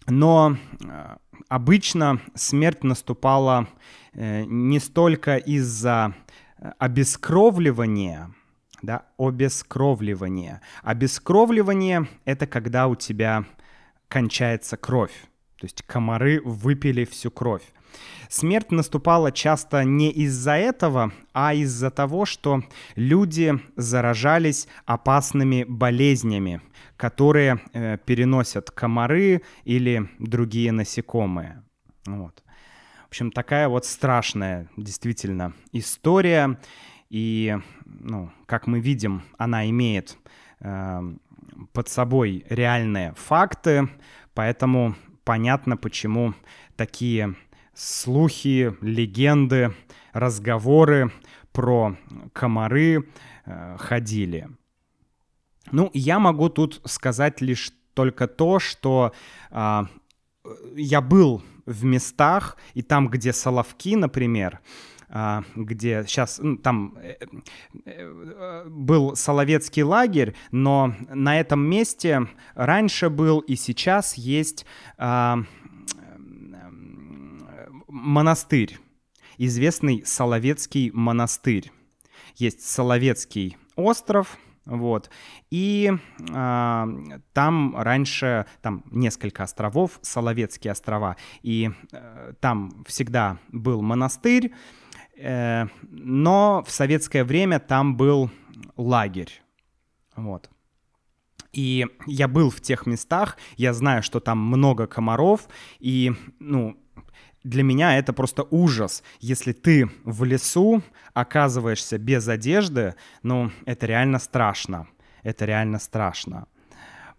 Но 0.07 0.57
э, 0.57 1.17
обычно 1.49 2.21
смерть 2.35 2.83
наступала 2.85 3.69
э, 4.13 4.45
не 4.45 4.79
столько 4.79 5.37
из-за 5.37 6.15
обескровливания, 6.79 8.35
да, 8.83 9.03
обескровливания. 9.19 10.63
Обескровливание— 10.83 12.09
это 12.25 12.47
когда 12.47 12.87
у 12.87 12.95
тебя 12.95 13.45
кончается 14.09 14.77
кровь. 14.77 15.13
То 15.59 15.67
есть 15.67 15.83
комары 15.83 16.41
выпили 16.43 17.05
всю 17.05 17.31
кровь. 17.31 17.65
Смерть 18.29 18.73
наступала 18.73 19.33
часто 19.33 19.85
не 19.85 20.11
из-за 20.11 20.53
этого, 20.53 21.13
а 21.33 21.55
из-за 21.55 21.91
того, 21.91 22.25
что 22.25 22.63
люди 22.97 23.55
заражались 23.77 24.69
опасными 24.85 25.65
болезнями, 25.69 26.61
которые 26.97 27.61
э, 27.73 27.99
переносят 28.05 28.71
комары 28.71 29.43
или 29.65 30.09
другие 30.19 30.73
насекомые. 30.73 31.63
Вот. 32.07 32.43
В 33.05 33.09
общем, 33.09 33.31
такая 33.31 33.69
вот 33.69 33.85
страшная 33.85 34.69
действительно 34.77 35.53
история. 35.73 36.59
И, 37.09 37.57
ну, 37.85 38.33
как 38.47 38.67
мы 38.67 38.81
видим, 38.81 39.23
она 39.39 39.71
имеет 39.71 40.19
э, 40.61 41.03
под 41.73 41.89
собой 41.89 42.45
реальные 42.49 43.15
факты, 43.15 43.89
поэтому 44.35 44.97
понятно, 45.25 45.77
почему 45.77 46.35
такие 46.77 47.37
слухи, 47.77 48.75
легенды, 48.81 49.75
разговоры 50.13 51.13
про 51.53 51.97
комары 52.33 53.09
э, 53.45 53.77
ходили. 53.79 54.49
Ну, 55.71 55.91
я 55.93 56.19
могу 56.19 56.49
тут 56.49 56.81
сказать 56.85 57.41
лишь 57.41 57.73
только 57.95 58.27
то, 58.27 58.59
что 58.59 59.13
э, 59.51 59.83
я 60.75 61.01
был 61.01 61.43
в 61.67 61.85
местах, 61.85 62.57
и 62.75 62.83
там, 62.83 63.09
где 63.09 63.33
Соловки, 63.33 63.97
например, 63.97 64.61
а, 65.09 65.45
где 65.55 66.05
сейчас 66.07 66.41
ну, 66.43 66.57
там 66.57 66.99
э, 67.01 67.15
э, 67.85 68.65
был 68.69 69.15
Соловецкий 69.15 69.83
лагерь, 69.83 70.35
но 70.51 70.95
на 71.09 71.39
этом 71.39 71.61
месте 71.61 72.27
раньше 72.55 73.09
был 73.09 73.39
и 73.39 73.55
сейчас 73.55 74.15
есть 74.15 74.67
а, 74.99 75.45
монастырь, 77.97 78.79
известный 79.39 80.05
Соловецкий 80.05 80.91
монастырь. 80.93 81.73
Есть 82.37 82.61
Соловецкий 82.61 83.57
остров, 83.75 84.37
вот. 84.67 85.11
И 85.51 85.91
э, 86.19 86.87
там 87.33 87.77
раньше, 87.77 88.47
там 88.61 88.85
несколько 88.91 89.45
островов, 89.45 89.99
Соловецкие 90.03 90.73
острова, 90.73 91.17
и 91.43 91.71
э, 91.93 92.35
там 92.41 92.85
всегда 92.87 93.39
был 93.49 93.81
монастырь, 93.81 94.53
э, 95.17 95.67
но 95.83 96.65
в 96.67 96.71
советское 96.71 97.25
время 97.25 97.61
там 97.61 97.97
был 97.97 98.31
лагерь. 98.77 99.41
Вот. 100.17 100.51
И 101.53 101.87
я 102.07 102.29
был 102.29 102.51
в 102.51 102.61
тех 102.61 102.85
местах, 102.85 103.39
я 103.57 103.73
знаю, 103.73 104.03
что 104.03 104.21
там 104.21 104.39
много 104.39 104.87
комаров, 104.87 105.49
и, 105.79 106.13
ну, 106.39 106.77
для 107.47 107.63
меня 107.63 107.97
это 107.97 108.13
просто 108.13 108.47
ужас. 108.51 109.03
Если 109.21 109.53
ты 109.53 109.89
в 110.05 110.25
лесу 110.25 110.83
оказываешься 111.15 111.97
без 111.99 112.27
одежды, 112.29 112.95
ну, 113.23 113.51
это 113.67 113.87
реально 113.87 114.19
страшно. 114.19 114.89
Это 115.23 115.45
реально 115.45 115.79
страшно. 115.79 116.47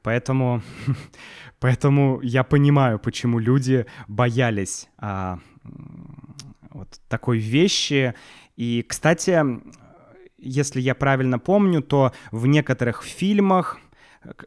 Поэтому, 0.01 0.61
поэтому 1.59 2.19
я 2.21 2.43
понимаю, 2.43 2.99
почему 2.99 3.39
люди 3.39 3.85
боялись 4.07 4.89
а, 4.97 5.39
вот 6.71 6.99
такой 7.07 7.39
вещи. 7.39 8.13
И, 8.57 8.85
кстати, 8.87 9.41
если 10.37 10.81
я 10.81 10.93
правильно 10.93 11.39
помню, 11.39 11.81
то 11.81 12.11
в 12.31 12.47
некоторых 12.47 13.03
фильмах 13.03 13.79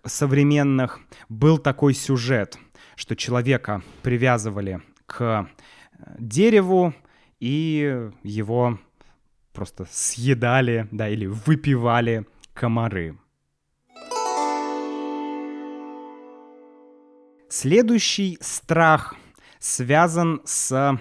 современных 0.04 1.00
был 1.30 1.56
такой 1.56 1.94
сюжет, 1.94 2.58
что 2.96 3.16
человека 3.16 3.82
привязывали 4.02 4.82
к 5.10 5.50
дереву, 6.18 6.94
и 7.40 8.10
его 8.22 8.78
просто 9.52 9.86
съедали, 9.90 10.86
да, 10.92 11.08
или 11.08 11.26
выпивали 11.26 12.26
комары. 12.54 13.18
Следующий 17.48 18.38
страх 18.40 19.16
связан 19.58 20.40
с 20.44 21.00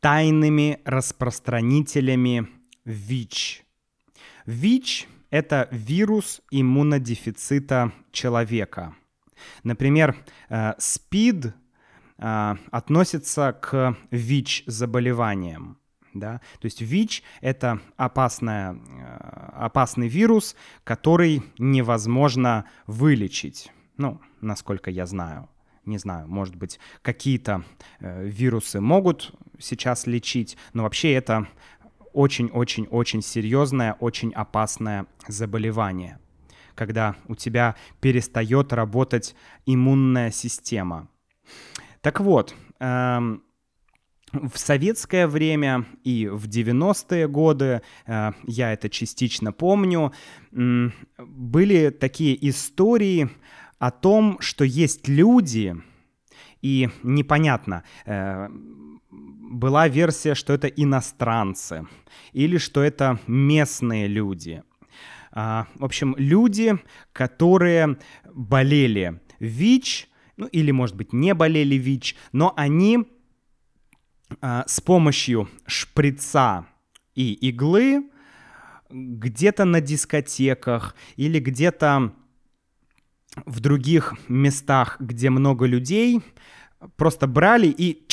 тайными 0.00 0.80
распространителями 0.86 2.48
ВИЧ. 2.86 3.64
ВИЧ— 4.46 5.06
это 5.30 5.68
вирус 5.70 6.40
иммунодефицита 6.50 7.92
человека. 8.10 8.94
Например, 9.62 10.16
э, 10.48 10.72
СПИД 10.78 11.54
а, 12.24 12.56
относится 12.70 13.52
к 13.52 13.96
ВИЧ-заболеваниям. 14.12 15.78
Да? 16.14 16.40
То 16.60 16.66
есть 16.66 16.80
ВИЧ— 16.80 17.24
это 17.40 17.80
опасная, 17.96 18.76
а, 19.00 19.64
опасный 19.66 20.06
вирус, 20.06 20.54
который 20.84 21.42
невозможно 21.58 22.66
вылечить. 22.86 23.72
Ну, 23.96 24.20
насколько 24.40 24.88
я 24.88 25.06
знаю. 25.06 25.48
Не 25.84 25.98
знаю, 25.98 26.28
может 26.28 26.54
быть, 26.54 26.78
какие-то 27.02 27.64
э, 27.98 28.24
вирусы 28.24 28.80
могут 28.80 29.34
сейчас 29.58 30.06
лечить, 30.06 30.56
но 30.74 30.84
вообще 30.84 31.12
это 31.12 31.48
очень-очень-очень 32.12 33.20
серьезное, 33.20 33.94
очень 33.94 34.32
опасное 34.32 35.06
заболевание, 35.26 36.20
когда 36.76 37.16
у 37.26 37.34
тебя 37.34 37.74
перестает 38.00 38.72
работать 38.72 39.34
иммунная 39.66 40.30
система. 40.30 41.08
Так 42.02 42.18
вот, 42.20 42.54
эм, 42.80 43.44
в 44.32 44.58
советское 44.58 45.28
время 45.28 45.86
и 46.02 46.26
в 46.26 46.48
90-е 46.48 47.28
годы, 47.28 47.82
э, 48.06 48.32
я 48.44 48.72
это 48.72 48.88
частично 48.90 49.52
помню, 49.52 50.12
э, 50.50 50.90
были 51.18 51.90
такие 51.90 52.48
истории 52.48 53.30
о 53.78 53.92
том, 53.92 54.38
что 54.40 54.64
есть 54.64 55.06
люди, 55.06 55.76
и 56.60 56.90
непонятно, 57.04 57.84
э, 58.04 58.48
была 59.10 59.86
версия, 59.86 60.34
что 60.34 60.54
это 60.54 60.66
иностранцы 60.66 61.86
или 62.32 62.58
что 62.58 62.82
это 62.82 63.20
местные 63.28 64.08
люди. 64.08 64.64
Э, 65.32 65.64
в 65.76 65.84
общем, 65.84 66.16
люди, 66.18 66.76
которые 67.12 67.96
болели 68.34 69.20
ВИЧ, 69.38 70.08
ну 70.42 70.48
или, 70.48 70.72
может 70.72 70.96
быть, 70.96 71.12
не 71.12 71.34
болели 71.34 71.76
ВИЧ, 71.76 72.16
но 72.32 72.52
они 72.56 73.06
э, 74.40 74.62
с 74.66 74.80
помощью 74.80 75.48
шприца 75.66 76.66
и 77.14 77.32
иглы 77.34 78.10
где-то 78.90 79.64
на 79.64 79.80
дискотеках 79.80 80.96
или 81.14 81.38
где-то 81.38 82.12
в 83.46 83.60
других 83.60 84.14
местах, 84.28 84.96
где 84.98 85.30
много 85.30 85.64
людей, 85.64 86.20
просто 86.96 87.28
брали 87.28 87.68
и 87.68 88.04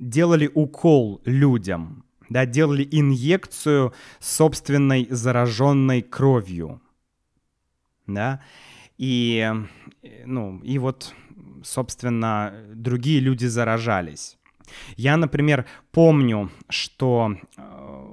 делали 0.00 0.50
укол 0.52 1.22
людям, 1.24 2.04
да, 2.28 2.46
делали 2.46 2.86
инъекцию 2.90 3.94
собственной 4.18 5.06
зараженной 5.08 6.02
кровью, 6.02 6.82
да, 8.08 8.42
и, 8.98 9.48
ну, 10.26 10.58
и 10.64 10.78
вот, 10.78 11.14
собственно, 11.64 12.52
другие 12.74 13.20
люди 13.20 13.46
заражались. 13.46 14.38
Я, 14.96 15.16
например, 15.16 15.66
помню, 15.92 16.50
что 16.68 17.34
э, 17.56 17.62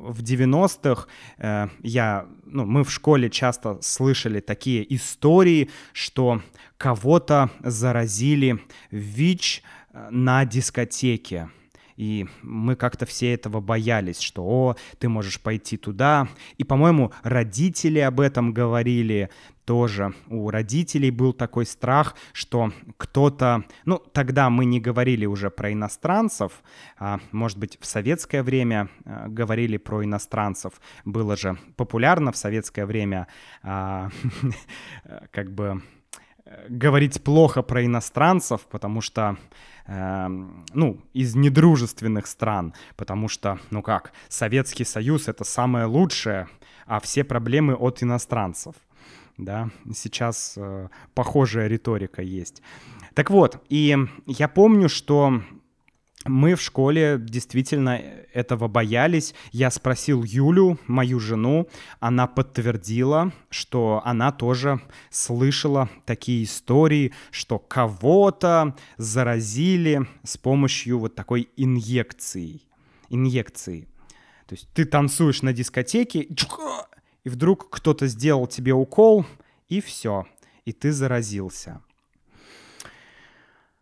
в 0.07 0.21
90-х 0.21 1.07
э, 1.37 1.67
я, 1.81 2.25
ну, 2.45 2.65
мы 2.65 2.83
в 2.83 2.91
школе 2.91 3.29
часто 3.29 3.79
слышали 3.81 4.39
такие 4.39 4.93
истории, 4.95 5.69
что 5.93 6.41
кого-то 6.77 7.49
заразили 7.61 8.59
ВИЧ 8.91 9.63
э, 9.93 10.07
на 10.11 10.45
дискотеке. 10.45 11.49
И 11.97 12.27
мы 12.41 12.75
как-то 12.75 13.05
все 13.05 13.33
этого 13.33 13.61
боялись, 13.61 14.19
что, 14.19 14.43
о, 14.43 14.75
ты 14.99 15.07
можешь 15.07 15.39
пойти 15.39 15.77
туда. 15.77 16.27
И, 16.57 16.65
по-моему, 16.65 17.13
родители 17.23 17.99
об 17.99 18.19
этом 18.19 18.53
говорили 18.53 19.29
тоже. 19.65 20.13
У 20.27 20.49
родителей 20.49 21.11
был 21.11 21.33
такой 21.33 21.65
страх, 21.65 22.15
что 22.33 22.71
кто-то... 22.97 23.63
Ну, 23.85 23.97
тогда 23.97 24.49
мы 24.49 24.65
не 24.65 24.79
говорили 24.79 25.25
уже 25.25 25.49
про 25.49 25.71
иностранцев. 25.71 26.63
А, 26.97 27.19
может 27.31 27.57
быть, 27.57 27.77
в 27.79 27.85
советское 27.85 28.43
время 28.43 28.89
а, 29.05 29.27
говорили 29.27 29.77
про 29.77 30.03
иностранцев. 30.03 30.73
Было 31.03 31.35
же 31.35 31.57
популярно 31.75 32.31
в 32.31 32.37
советское 32.37 32.85
время 32.85 33.27
а, 33.63 34.09
как 35.31 35.51
бы 35.53 35.81
э, 36.45 36.65
говорить 36.69 37.23
плохо 37.23 37.61
про 37.61 37.83
иностранцев, 37.83 38.61
потому 38.69 39.01
что 39.01 39.37
Эм, 39.87 40.65
ну, 40.73 40.99
из 41.13 41.35
недружественных 41.35 42.25
стран, 42.25 42.73
потому 42.95 43.27
что, 43.27 43.59
ну 43.69 43.83
как, 43.83 44.13
Советский 44.29 44.83
Союз— 44.83 45.27
это 45.27 45.43
самое 45.43 45.85
лучшее, 45.85 46.47
а 46.87 46.99
все 46.99 47.23
проблемы 47.23 47.75
от 47.75 48.01
иностранцев. 48.01 48.73
Да, 49.37 49.69
сейчас 49.93 50.53
э, 50.55 50.87
похожая 51.13 51.67
риторика 51.67 52.21
есть. 52.21 52.61
Так 53.13 53.29
вот, 53.29 53.61
и 53.69 53.97
я 54.27 54.47
помню, 54.47 54.87
что 54.87 55.41
мы 56.25 56.55
в 56.55 56.61
школе 56.61 57.17
действительно 57.19 58.01
этого 58.33 58.67
боялись. 58.67 59.35
Я 59.51 59.69
спросил 59.69 60.23
Юлю, 60.23 60.79
мою 60.87 61.19
жену, 61.19 61.67
она 61.99 62.27
подтвердила, 62.27 63.31
что 63.49 64.01
она 64.05 64.31
тоже 64.31 64.81
слышала 65.11 65.89
такие 66.05 66.43
истории, 66.43 67.13
что 67.29 67.59
кого-то 67.59 68.75
заразили 68.97 70.07
с 70.23 70.37
помощью 70.37 70.99
вот 70.99 71.13
такой 71.13 71.49
инъекции. 71.57 72.61
Инъекции. 73.09 73.87
То 74.47 74.55
есть 74.55 74.67
ты 74.73 74.85
танцуешь 74.85 75.41
на 75.41 75.53
дискотеке, 75.53 76.25
и 77.25 77.29
вдруг 77.29 77.69
кто-то 77.69 78.07
сделал 78.07 78.47
тебе 78.47 78.73
укол, 78.73 79.25
и 79.67 79.81
все, 79.81 80.25
и 80.63 80.71
ты 80.71 80.93
заразился. 80.93 81.81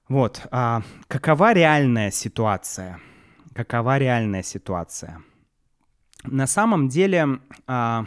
Вот. 0.10 0.41
А 0.49 0.82
какова 1.08 1.53
реальная 1.53 2.10
ситуация? 2.10 2.99
какова 3.53 3.97
реальная 3.97 4.43
ситуация? 4.43 5.23
На 6.23 6.45
самом 6.47 6.89
деле, 6.89 7.39
а, 7.67 8.06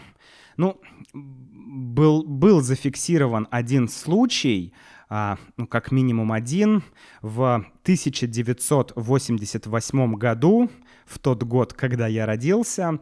ну, 0.56 0.80
был, 1.12 2.24
был 2.24 2.62
зафиксирован 2.62 3.46
один 3.50 3.88
случай, 3.88 4.72
а, 5.08 5.38
ну, 5.56 5.66
как 5.66 5.90
минимум 5.92 6.32
один, 6.32 6.82
в 7.22 7.64
1988 7.82 10.14
году, 10.14 10.70
в 11.04 11.18
тот 11.18 11.42
год, 11.44 11.74
когда 11.74 12.06
я 12.06 12.24
родился, 12.26 13.00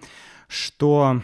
что 0.48 1.22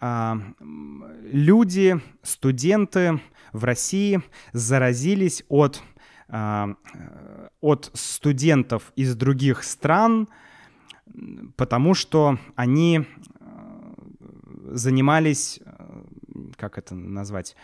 люди, 0.00 2.00
студенты 2.22 3.20
в 3.52 3.64
России 3.64 4.22
заразились 4.52 5.44
от, 5.48 5.82
а, 6.28 6.74
от 7.60 7.90
студентов 7.94 8.92
из 8.96 9.16
других 9.16 9.64
стран, 9.64 10.28
потому 11.56 11.94
что 11.94 12.38
они 12.54 13.06
а, 13.40 13.94
занимались, 14.72 15.60
как 16.56 16.78
это 16.78 16.94
назвать, 16.94 17.56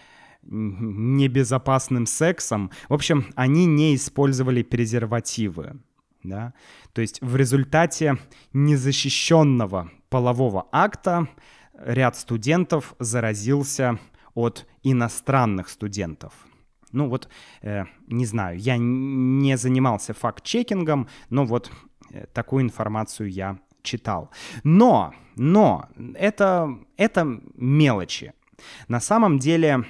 небезопасным 0.42 2.06
сексом. 2.06 2.70
В 2.88 2.94
общем, 2.94 3.26
они 3.36 3.66
не 3.66 3.94
использовали 3.94 4.62
презервативы. 4.62 5.78
Да? 6.24 6.52
То 6.92 7.00
есть 7.00 7.20
в 7.20 7.36
результате 7.36 8.18
незащищенного 8.52 9.90
полового 10.08 10.66
акта 10.72 11.28
ряд 11.78 12.16
студентов 12.16 12.94
заразился 12.98 13.98
от 14.34 14.66
иностранных 14.82 15.68
студентов. 15.68 16.32
Ну 16.92 17.08
вот, 17.08 17.28
э, 17.62 17.84
не 18.06 18.26
знаю, 18.26 18.58
я 18.58 18.76
не 18.78 19.56
занимался 19.56 20.12
факт-чекингом, 20.12 21.08
но 21.30 21.44
вот 21.44 21.70
э, 22.10 22.26
такую 22.32 22.64
информацию 22.64 23.30
я 23.30 23.58
читал. 23.82 24.30
Но, 24.62 25.14
но, 25.36 25.88
это, 26.14 26.78
это 26.96 27.40
мелочи. 27.54 28.32
На 28.88 29.00
самом 29.00 29.38
деле, 29.38 29.84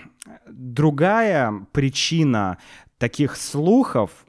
другая 0.49 1.53
причина 1.73 2.59
таких 2.99 3.37
слухов, 3.37 4.25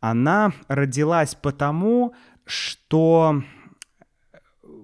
она 0.00 0.52
родилась 0.68 1.34
потому, 1.34 2.14
что 2.46 3.42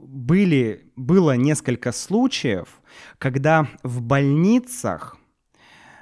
были, 0.06 0.90
было 0.96 1.36
несколько 1.36 1.92
случаев, 1.92 2.80
когда 3.18 3.68
в 3.82 4.00
больницах 4.00 5.16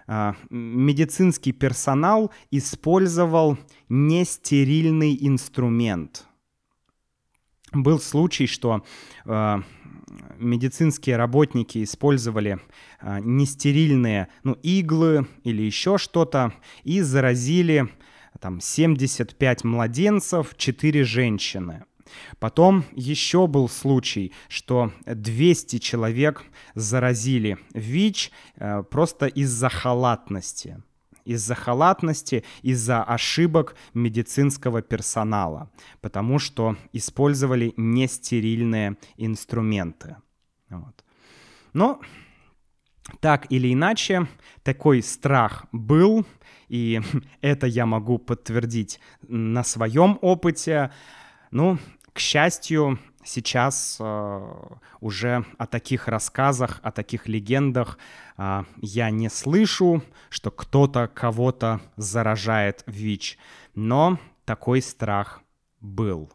а, 0.07 0.37
медицинский 0.51 1.53
персонал 1.53 2.31
использовал 2.51 3.59
нестерильный 3.88 5.17
инструмент. 5.21 6.27
Был 7.73 7.99
случай, 7.99 8.47
что 8.47 8.85
э, 9.25 9.62
медицинские 10.38 11.17
работники 11.17 11.83
использовали 11.83 12.61
э, 13.01 13.19
нестерильные 13.21 14.29
ну, 14.45 14.53
иглы 14.62 15.27
или 15.43 15.62
еще 15.62 15.99
что-то 15.99 16.53
и 16.85 17.01
заразили 17.01 17.88
там 18.40 18.61
75 18.61 19.64
младенцев, 19.64 20.55
4 20.57 21.03
женщины. 21.03 21.85
Потом 22.38 22.85
еще 22.93 23.47
был 23.47 23.69
случай, 23.69 24.33
что 24.49 24.93
200 25.07 25.79
человек 25.79 26.45
заразили 26.75 27.59
ВИЧ 27.73 28.31
э, 28.57 28.83
просто 28.83 29.27
из-за 29.27 29.69
халатности 29.69 30.83
из-за 31.25 31.55
халатности, 31.55 32.45
из-за 32.62 33.03
ошибок 33.03 33.77
медицинского 33.95 34.83
персонала, 34.83 35.71
потому 36.03 36.38
что 36.38 36.77
использовали 36.93 37.73
нестерильные 37.79 38.97
инструменты. 39.17 40.17
Вот. 40.69 41.03
Но 41.73 42.01
так 43.21 43.51
или 43.51 43.73
иначе, 43.73 44.27
такой 44.62 45.03
страх 45.03 45.67
был, 45.73 46.27
и 46.69 47.01
это 47.40 47.67
я 47.67 47.87
могу 47.87 48.19
подтвердить 48.19 49.01
на 49.29 49.64
своем 49.64 50.19
опыте. 50.23 50.90
Ну, 51.55 51.79
к 52.12 52.19
счастью, 52.19 52.99
сейчас 53.23 53.99
э, 54.01 54.57
уже 55.01 55.45
о 55.57 55.69
таких 55.69 56.09
рассказах, 56.09 56.81
о 56.83 56.90
таких 56.90 57.29
легендах 57.29 57.97
э, 58.37 58.64
я 58.79 59.11
не 59.11 59.31
слышу, 59.31 60.03
что 60.31 60.51
кто-то 60.51 61.07
кого-то 61.07 61.81
заражает 61.97 62.83
ВИЧ, 62.87 63.38
но 63.77 64.19
такой 64.45 64.83
страх 64.83 65.43
был. 65.81 66.33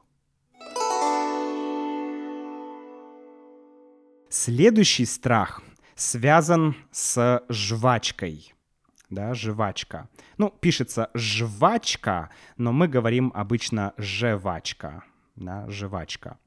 Следующий 4.29 5.05
страх 5.05 5.61
связан 5.95 6.77
с 6.91 7.43
жвачкой. 7.49 8.53
Да, 9.09 9.33
жвачка. 9.33 10.07
Ну, 10.37 10.49
пишется 10.49 11.09
жвачка, 11.13 12.29
но 12.55 12.71
мы 12.71 12.87
говорим 12.87 13.33
обычно 13.35 13.93
жвачка 13.97 15.03
да, 15.39 15.65
жвачка. 15.69 16.37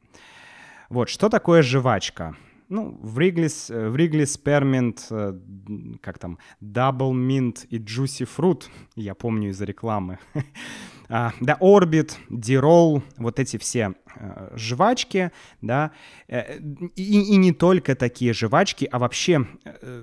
Вот, 0.88 1.08
что 1.08 1.28
такое 1.28 1.62
жвачка? 1.62 2.36
Ну, 2.68 2.98
в 3.02 3.18
Wrigley's, 3.18 3.70
в 3.70 3.96
Wrigley's 3.96 4.38
Spearmint, 4.38 5.06
э, 5.10 5.98
как 6.00 6.18
там, 6.18 6.38
Double 6.62 7.12
Mint 7.12 7.66
и 7.68 7.78
Juicy 7.78 8.28
Fruit, 8.36 8.64
я 8.96 9.14
помню 9.14 9.50
из 9.50 9.60
рекламы. 9.60 10.18
да, 11.08 11.58
Orbit, 11.60 12.12
D-Roll, 12.30 13.02
вот 13.18 13.38
эти 13.38 13.58
все 13.58 13.94
э, 14.14 14.52
жвачки, 14.56 15.32
да, 15.60 15.92
э, 16.28 16.58
и, 16.96 17.34
и 17.34 17.36
не 17.36 17.52
только 17.52 17.94
такие 17.94 18.32
жвачки, 18.32 18.88
а 18.90 18.98
вообще 18.98 19.46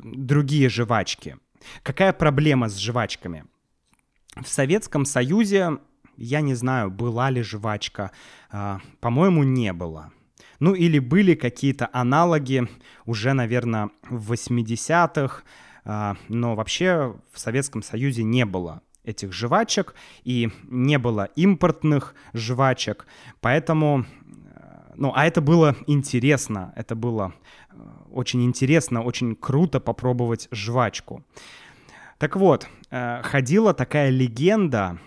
другие 0.04 0.69
жвачки. 0.69 1.38
Какая 1.82 2.13
проблема 2.13 2.69
с 2.69 2.78
жвачками? 2.78 3.45
В 4.36 4.47
Советском 4.47 5.06
Союзе 5.06 5.80
я 6.19 6.41
не 6.41 6.53
знаю, 6.53 6.91
была 6.91 7.29
ли 7.29 7.41
жвачка. 7.41 8.12
А, 8.51 8.79
по-моему, 8.99 9.43
не 9.43 9.73
было. 9.73 10.12
Ну 10.60 10.73
или 10.73 10.99
были 10.99 11.36
какие-то 11.36 11.89
аналоги 11.93 12.67
уже, 13.05 13.34
наверное, 13.34 13.89
в 14.10 14.34
80-х, 14.34 15.43
а, 15.86 16.17
но 16.27 16.55
вообще 16.55 17.15
в 17.32 17.39
Советском 17.39 17.82
Союзе 17.82 18.23
не 18.23 18.45
было 18.45 18.82
этих 19.03 19.34
жвачек 19.34 19.95
и 20.23 20.51
не 20.63 20.97
было 20.99 21.29
импортных 21.36 22.13
жвачек, 22.34 23.08
поэтому, 23.41 24.05
ну, 24.95 25.12
а 25.15 25.25
это 25.25 25.41
было 25.41 25.75
интересно, 25.88 26.73
это 26.75 26.95
было 26.95 27.34
э, 27.71 27.75
очень 28.12 28.43
интересно, 28.43 29.01
очень 29.01 29.36
круто 29.36 29.79
попробовать 29.79 30.47
жвачку. 30.51 31.23
Так 32.19 32.36
вот, 32.36 32.67
э, 32.91 33.21
ходила 33.23 33.73
такая 33.73 34.10
легенда, 34.10 34.99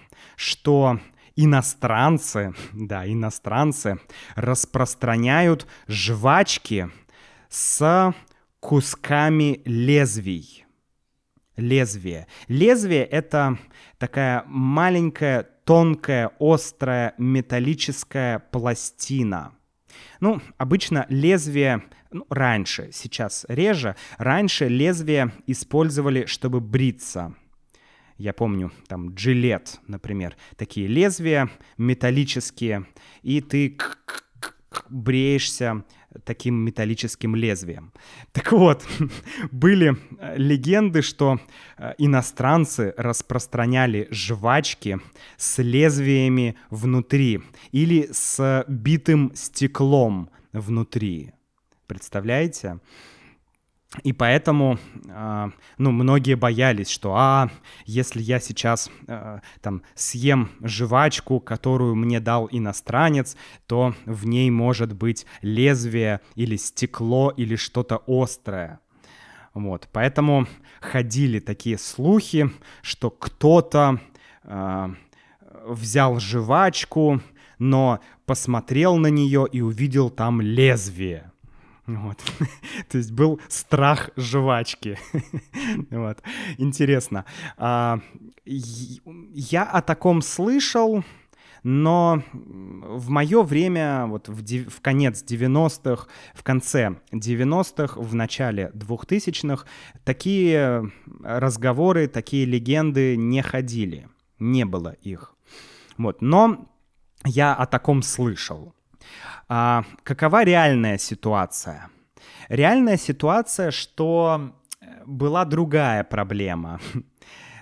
что 0.43 0.99
иностранцы, 1.37 2.53
да, 2.73 3.07
иностранцы 3.07 4.01
распространяют 4.35 5.67
жвачки 5.87 6.91
с 7.49 8.15
кусками 8.61 9.63
лезвий. 9.65 10.67
Лезвие. 11.57 12.27
Лезвие— 12.49 13.05
это 13.19 13.59
такая 13.99 14.43
маленькая, 14.47 15.45
тонкая, 15.65 16.33
острая 16.41 17.15
металлическая 17.19 18.39
пластина. 18.41 19.53
Ну, 20.19 20.41
обычно 20.59 21.07
лезвие, 21.09 21.85
ну, 22.11 22.27
раньше, 22.31 22.91
сейчас 22.93 23.45
реже, 23.49 23.95
раньше 24.19 24.67
лезвие 24.67 25.33
использовали, 25.47 26.25
чтобы 26.27 26.61
бриться. 26.61 27.35
Я 28.19 28.33
помню, 28.33 28.71
там, 28.89 29.15
джилет, 29.15 29.81
например, 29.87 30.37
такие 30.57 30.87
лезвия 30.87 31.51
металлические, 31.79 32.87
и 33.23 33.41
ты 33.41 33.77
бреешься 34.89 35.85
таким 36.25 36.55
металлическим 36.57 37.35
лезвием. 37.35 37.93
Так 38.33 38.53
вот, 38.53 38.87
были 39.51 39.97
э, 40.19 40.37
легенды, 40.37 41.03
что 41.03 41.39
э, 41.79 41.95
иностранцы 41.99 42.95
распространяли 42.97 44.09
жвачки 44.11 44.99
с 45.37 45.63
лезвиями 45.63 46.57
внутри 46.71 47.43
или 47.71 48.09
с 48.13 48.65
битым 48.69 49.33
стеклом 49.35 50.31
внутри. 50.53 51.33
Представляете? 51.87 52.79
И 54.05 54.13
поэтому, 54.15 54.79
э, 55.07 55.51
ну, 55.77 55.91
многие 55.91 56.35
боялись, 56.35 56.89
что, 56.89 57.15
а, 57.15 57.51
если 57.85 58.23
я 58.23 58.41
сейчас 58.41 58.91
э, 59.07 59.41
там 59.61 59.83
съем 59.95 60.51
жвачку, 60.63 61.41
которую 61.41 61.95
мне 61.95 62.19
дал 62.19 62.49
иностранец, 62.51 63.37
то 63.67 63.95
в 64.07 64.27
ней 64.27 64.51
может 64.51 64.95
быть 64.95 65.27
лезвие 65.43 66.21
или 66.37 66.57
стекло 66.57 67.31
или 67.37 67.55
что-то 67.57 68.03
острое. 68.07 68.81
Вот, 69.53 69.89
поэтому 69.93 70.47
ходили 70.81 71.39
такие 71.39 71.77
слухи, 71.77 72.51
что 72.81 73.11
кто-то 73.11 74.01
э, 74.45 74.95
взял 75.67 76.19
жвачку, 76.19 77.21
но 77.59 78.01
посмотрел 78.25 78.97
на 78.97 79.09
нее 79.09 79.47
и 79.53 79.61
увидел 79.61 80.09
там 80.09 80.41
лезвие. 80.41 81.32
Вот. 81.87 82.19
То 82.89 82.99
есть 82.99 83.11
был 83.11 83.41
страх 83.49 84.11
жвачки. 84.17 84.99
вот. 85.91 86.23
Интересно. 86.59 87.25
А, 87.57 88.01
я 88.45 89.65
о 89.65 89.83
таком 89.83 90.23
слышал, 90.23 91.05
но 91.63 92.23
в 92.33 93.09
мое 93.09 93.43
время, 93.43 94.07
вот 94.07 94.29
в, 94.29 94.69
в 94.69 94.81
конец 94.81 95.25
90-х, 95.25 96.07
в 96.35 96.43
конце 96.43 96.97
90-х, 97.13 98.01
в 98.01 98.15
начале 98.15 98.71
2000-х, 98.75 99.67
такие 100.05 100.91
разговоры, 101.23 102.09
такие 102.09 102.45
легенды 102.45 103.17
не 103.17 103.43
ходили. 103.43 104.09
Не 104.39 104.65
было 104.65 104.97
их. 105.03 105.35
Вот. 105.99 106.21
Но 106.21 106.69
я 107.25 107.55
о 107.55 107.67
таком 107.67 108.03
слышал. 108.03 108.75
А, 109.49 109.85
какова 110.03 110.45
реальная 110.45 110.99
ситуация? 110.99 111.89
Реальная 112.49 112.97
ситуация, 112.97 113.71
что 113.71 114.53
была 115.07 115.45
другая 115.45 116.03
проблема, 116.05 116.81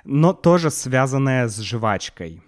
но 0.04 0.32
тоже 0.32 0.70
связанная 0.70 1.48
с 1.48 1.60
жвачкой. 1.60 2.42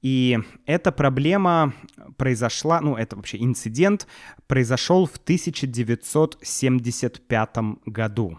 И 0.00 0.38
эта 0.64 0.92
проблема 0.92 1.74
произошла, 2.16 2.80
ну 2.80 2.94
это 2.96 3.16
вообще 3.16 3.36
инцидент, 3.38 4.06
произошел 4.46 5.06
в 5.06 5.16
1975 5.16 7.56
году. 7.86 8.38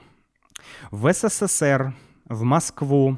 В 0.92 1.12
СССР, 1.12 1.94
в 2.26 2.44
Москву, 2.44 3.18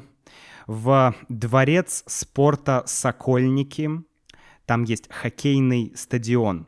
в 0.66 1.14
дворец 1.28 2.02
спорта 2.06 2.82
«Сокольники», 2.86 3.90
там 4.66 4.84
есть 4.84 5.10
хоккейный 5.10 5.92
стадион. 5.94 6.66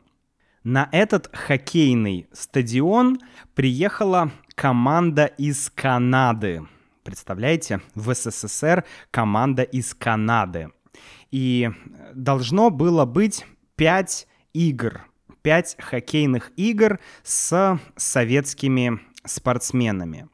На 0.63 0.89
этот 0.91 1.29
хоккейный 1.35 2.27
стадион 2.33 3.19
приехала 3.53 4.31
команда 4.55 5.25
из 5.25 5.69
Канады. 5.69 6.67
Представляете, 7.03 7.81
в 7.93 8.13
СССР 8.13 8.83
команда 9.11 9.61
из 9.61 9.93
Канады. 9.93 10.71
И 11.29 11.69
должно 12.13 12.71
было 12.71 13.05
быть 13.05 13.45
5 13.75 14.27
игр, 14.53 15.05
5 15.43 15.77
хоккейных 15.79 16.51
игр 16.55 16.99
с 17.21 17.79
советскими 17.95 18.99
спортсменами. 19.23 20.29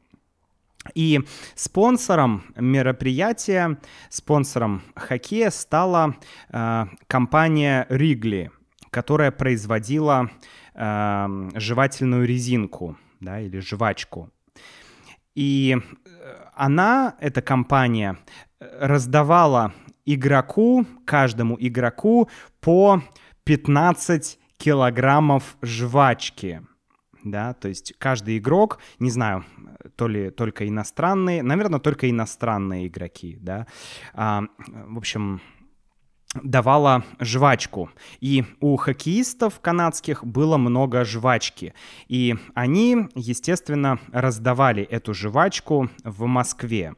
И 0.94 1.20
спонсором 1.54 2.42
мероприятия, 2.56 3.78
спонсором 4.08 4.82
хоккея 4.96 5.50
стала 5.50 6.16
э, 6.50 6.86
компания 7.06 7.86
Ригли, 7.88 8.50
которая 8.90 9.30
производила 9.30 10.30
э, 10.74 11.50
жевательную 11.54 12.26
резинку, 12.26 12.96
да, 13.20 13.40
или 13.40 13.60
жвачку. 13.60 14.30
И 15.34 15.76
э, 15.76 16.46
она, 16.54 17.16
эта 17.20 17.42
компания, 17.42 18.18
раздавала 18.58 19.72
игроку, 20.04 20.86
каждому 21.04 21.56
игроку 21.58 22.28
по 22.60 23.02
15 23.44 24.38
килограммов 24.56 25.56
жвачки. 25.62 26.62
Да, 27.24 27.54
то 27.54 27.68
есть 27.68 27.94
каждый 27.98 28.38
игрок, 28.38 28.78
не 28.98 29.10
знаю, 29.10 29.44
то 29.96 30.08
ли 30.08 30.30
только 30.30 30.66
иностранные, 30.66 31.42
наверное, 31.42 31.78
только 31.78 32.10
иностранные 32.10 32.88
игроки, 32.88 33.38
да, 33.40 33.66
а, 34.12 34.42
в 34.58 34.98
общем, 34.98 35.40
давала 36.34 37.04
жвачку. 37.20 37.90
И 38.20 38.44
у 38.60 38.76
хоккеистов 38.76 39.60
канадских 39.60 40.24
было 40.24 40.56
много 40.56 41.04
жвачки. 41.04 41.74
И 42.08 42.36
они, 42.54 43.08
естественно, 43.14 43.98
раздавали 44.12 44.82
эту 44.82 45.14
жвачку 45.14 45.90
в 46.04 46.26
Москве. 46.26 46.94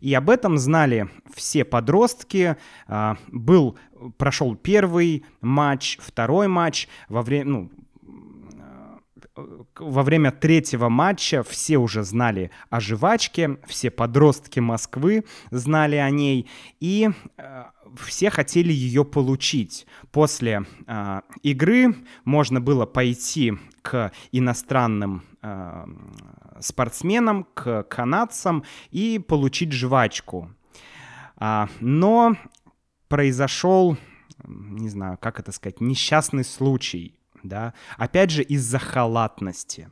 И 0.00 0.14
об 0.14 0.30
этом 0.30 0.58
знали 0.58 1.08
все 1.34 1.64
подростки. 1.64 2.56
А, 2.86 3.16
был, 3.28 3.78
прошел 4.16 4.56
первый 4.56 5.24
матч, 5.40 5.98
второй 6.00 6.48
матч. 6.48 6.88
Во 7.08 7.22
время, 7.22 7.50
ну, 7.50 7.70
во 9.76 10.02
время 10.02 10.30
третьего 10.30 10.88
матча 10.88 11.42
все 11.42 11.78
уже 11.78 12.02
знали 12.02 12.50
о 12.68 12.80
жвачке, 12.80 13.58
все 13.66 13.90
подростки 13.90 14.60
Москвы 14.60 15.24
знали 15.50 15.96
о 15.96 16.10
ней, 16.10 16.48
и 16.80 17.10
э, 17.36 17.64
все 17.96 18.30
хотели 18.30 18.72
ее 18.72 19.04
получить. 19.04 19.86
После 20.12 20.64
э, 20.86 21.20
игры 21.42 21.94
можно 22.24 22.60
было 22.60 22.86
пойти 22.86 23.54
к 23.82 24.12
иностранным 24.32 25.24
э, 25.42 25.86
спортсменам, 26.60 27.44
к 27.54 27.84
канадцам 27.84 28.64
и 28.90 29.18
получить 29.18 29.72
жвачку. 29.72 30.50
А, 31.36 31.68
но 31.80 32.36
произошел, 33.08 33.96
не 34.44 34.88
знаю, 34.88 35.18
как 35.18 35.40
это 35.40 35.52
сказать, 35.52 35.80
несчастный 35.80 36.44
случай 36.44 37.19
да, 37.42 37.74
опять 37.96 38.30
же 38.30 38.42
из-за 38.42 38.78
халатности. 38.78 39.90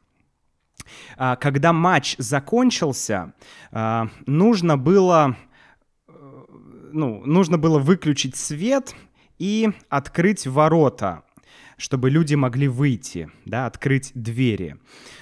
А, 1.17 1.37
когда 1.37 1.73
матч 1.73 2.17
закончился, 2.19 3.35
а, 3.71 4.09
нужно 4.27 4.79
было, 4.79 5.37
э, 6.09 6.13
ну, 6.93 7.25
нужно 7.25 7.59
было 7.59 7.79
выключить 7.79 8.37
свет 8.37 8.95
и 9.39 9.71
открыть 9.89 10.47
ворота 10.47 11.25
чтобы 11.79 12.11
люди 12.11 12.35
могли 12.35 12.69
выйти, 12.69 13.31
да, 13.47 13.67
открыть 13.67 14.11
двери. 14.15 14.77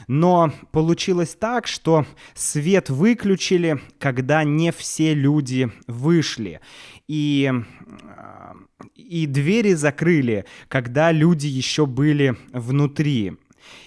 Но 0.08 0.52
получилось 0.72 1.36
так, 1.38 1.68
что 1.68 2.04
свет 2.34 2.90
выключили, 2.90 3.80
когда 3.98 4.42
не 4.42 4.72
все 4.72 5.14
люди 5.14 5.70
вышли. 5.86 6.60
И, 7.06 7.52
и 8.94 9.26
двери 9.26 9.74
закрыли, 9.74 10.46
когда 10.68 11.12
люди 11.12 11.46
еще 11.46 11.86
были 11.86 12.36
внутри. 12.52 13.34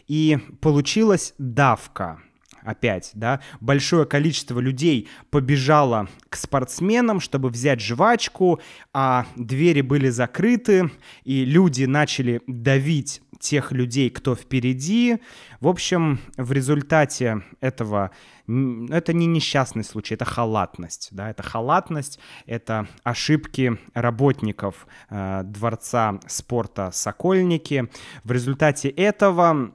И 0.08 0.38
получилась 0.62 1.34
давка 1.38 2.22
опять, 2.64 3.12
да, 3.14 3.40
большое 3.60 4.06
количество 4.06 4.60
людей 4.60 5.08
побежало 5.30 6.08
к 6.30 6.36
спортсменам, 6.36 7.20
чтобы 7.20 7.50
взять 7.50 7.82
жвачку, 7.82 8.60
а 8.94 9.26
двери 9.36 9.82
были 9.82 10.10
закрыты, 10.10 10.92
и 11.24 11.46
люди 11.46 11.86
начали 11.86 12.42
давить 12.48 13.22
тех 13.40 13.72
людей, 13.72 14.10
кто 14.10 14.36
впереди. 14.36 15.18
В 15.60 15.68
общем, 15.68 16.20
в 16.38 16.52
результате 16.52 17.44
этого 17.62 18.12
это 18.48 19.14
не 19.14 19.28
несчастный 19.28 19.84
случай, 19.84 20.16
это 20.16 20.26
халатность, 20.26 21.10
да, 21.12 21.30
это 21.30 21.44
халатность, 21.44 22.20
это 22.48 22.88
ошибки 23.04 23.78
работников 23.94 24.88
э, 25.10 25.44
дворца 25.44 26.20
спорта 26.28 26.90
Сокольники. 26.92 27.90
В 28.24 28.32
результате 28.32 28.90
этого 28.90 29.72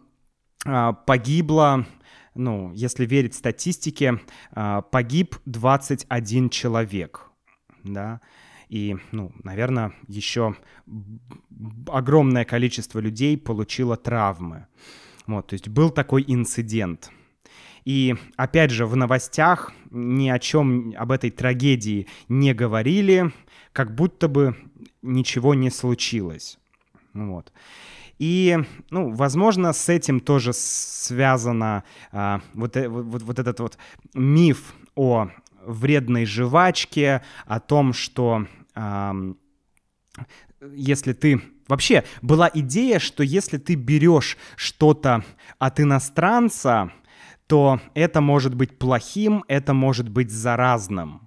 э, 0.66 0.92
погибло 1.06 1.86
ну, 2.34 2.72
если 2.72 3.06
верить 3.06 3.34
статистике, 3.34 4.20
а, 4.52 4.82
погиб 4.82 5.36
21 5.46 6.50
человек, 6.50 7.30
да, 7.82 8.20
и, 8.68 8.96
ну, 9.12 9.32
наверное, 9.42 9.92
еще 10.08 10.56
огромное 11.86 12.44
количество 12.44 12.98
людей 12.98 13.36
получило 13.36 13.96
травмы. 13.96 14.66
Вот, 15.26 15.48
то 15.48 15.54
есть 15.54 15.68
был 15.68 15.90
такой 15.90 16.24
инцидент. 16.26 17.10
И 17.84 18.14
опять 18.36 18.70
же, 18.70 18.86
в 18.86 18.96
новостях 18.96 19.72
ни 19.90 20.28
о 20.28 20.38
чем 20.38 20.94
об 20.96 21.12
этой 21.12 21.30
трагедии 21.30 22.06
не 22.28 22.54
говорили, 22.54 23.32
как 23.72 23.94
будто 23.94 24.28
бы 24.28 24.56
ничего 25.02 25.54
не 25.54 25.70
случилось. 25.70 26.58
Вот. 27.12 27.52
И, 28.18 28.58
ну, 28.90 29.12
возможно, 29.12 29.72
с 29.72 29.88
этим 29.88 30.20
тоже 30.20 30.52
связано 30.52 31.84
а, 32.12 32.40
вот, 32.54 32.76
э, 32.76 32.88
вот, 32.88 33.22
вот 33.22 33.38
этот 33.38 33.60
вот 33.60 33.78
миф 34.14 34.74
о 34.94 35.28
вредной 35.64 36.24
жвачке, 36.24 37.22
о 37.46 37.60
том, 37.60 37.92
что 37.92 38.46
а, 38.74 39.14
если 40.74 41.12
ты 41.12 41.42
Вообще 41.66 42.04
была 42.20 42.50
идея, 42.52 42.98
что 42.98 43.22
если 43.22 43.56
ты 43.56 43.74
берешь 43.74 44.36
что-то 44.54 45.24
от 45.58 45.80
иностранца, 45.80 46.92
то 47.46 47.80
это 47.94 48.20
может 48.20 48.54
быть 48.54 48.78
плохим, 48.78 49.44
это 49.48 49.72
может 49.72 50.10
быть 50.10 50.30
заразным 50.30 51.23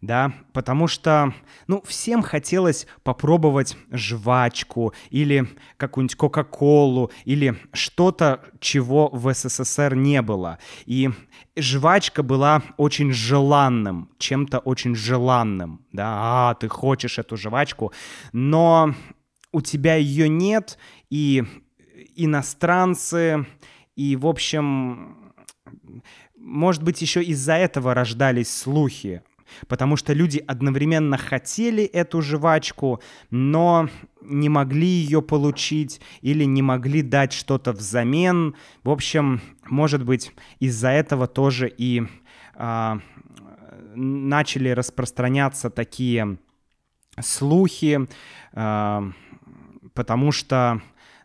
да, 0.00 0.32
потому 0.52 0.86
что, 0.86 1.34
ну, 1.66 1.82
всем 1.86 2.22
хотелось 2.22 2.86
попробовать 3.02 3.76
жвачку 3.90 4.94
или 5.10 5.46
какую-нибудь 5.76 6.16
Кока-Колу 6.16 7.10
или 7.24 7.56
что-то, 7.72 8.42
чего 8.60 9.08
в 9.12 9.32
СССР 9.32 9.94
не 9.94 10.22
было. 10.22 10.58
И 10.86 11.10
жвачка 11.56 12.22
была 12.22 12.62
очень 12.76 13.12
желанным, 13.12 14.10
чем-то 14.18 14.58
очень 14.60 14.94
желанным, 14.94 15.84
да, 15.92 16.50
а, 16.50 16.54
ты 16.54 16.68
хочешь 16.68 17.18
эту 17.18 17.36
жвачку, 17.36 17.92
но 18.32 18.94
у 19.52 19.60
тебя 19.60 19.96
ее 19.96 20.28
нет, 20.28 20.78
и 21.10 21.44
иностранцы, 22.16 23.46
и, 23.96 24.16
в 24.16 24.26
общем, 24.26 25.32
может 26.36 26.82
быть, 26.82 27.02
еще 27.02 27.22
из-за 27.22 27.54
этого 27.54 27.92
рождались 27.92 28.50
слухи, 28.50 29.22
потому 29.68 29.96
что 29.96 30.12
люди 30.12 30.42
одновременно 30.46 31.16
хотели 31.16 31.84
эту 31.84 32.22
жвачку, 32.22 33.00
но 33.30 33.88
не 34.22 34.48
могли 34.48 34.86
ее 34.86 35.22
получить 35.22 36.00
или 36.20 36.44
не 36.44 36.62
могли 36.62 37.02
дать 37.02 37.32
что-то 37.32 37.72
взамен. 37.72 38.54
В 38.84 38.90
общем, 38.90 39.40
может 39.66 40.04
быть, 40.04 40.32
из-за 40.58 40.88
этого 40.88 41.26
тоже 41.26 41.72
и 41.76 42.02
а, 42.54 43.00
начали 43.94 44.70
распространяться 44.70 45.70
такие 45.70 46.38
слухи, 47.20 48.06
а, 48.52 49.10
потому 49.94 50.32
что 50.32 50.80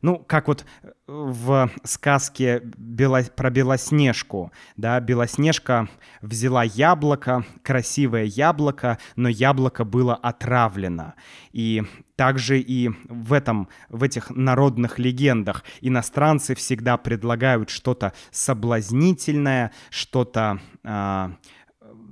ну, 0.06 0.20
как 0.20 0.48
вот 0.48 0.66
э, 0.84 0.92
в 1.08 1.72
сказке 1.84 2.62
Бело... 2.78 3.24
про 3.36 3.50
Белоснежку, 3.50 4.52
да, 4.78 5.00
Белоснежка 5.00 5.88
взяла 6.22 6.64
яблоко, 6.64 7.44
красивое 7.64 8.26
яблоко, 8.26 9.00
но 9.16 9.30
яблоко 9.30 9.84
было 9.84 10.14
отравлено. 10.14 11.16
И 11.54 11.82
также 12.16 12.60
и 12.60 12.92
в 13.10 13.34
этом, 13.34 13.68
в 13.90 14.04
этих 14.04 14.30
народных 14.30 15.00
легендах 15.00 15.64
иностранцы 15.82 16.54
всегда 16.54 16.98
предлагают 16.98 17.72
что-то 17.72 18.14
соблазнительное, 18.30 19.72
что-то 19.90 20.60
э, 20.84 21.30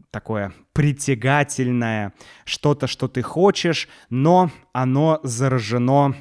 такое 0.09 0.51
притягательное, 0.73 2.13
что-то, 2.43 2.87
что 2.87 3.07
ты 3.07 3.21
хочешь, 3.21 3.87
но 4.09 4.49
оно 4.71 5.19
заражено 5.21 6.15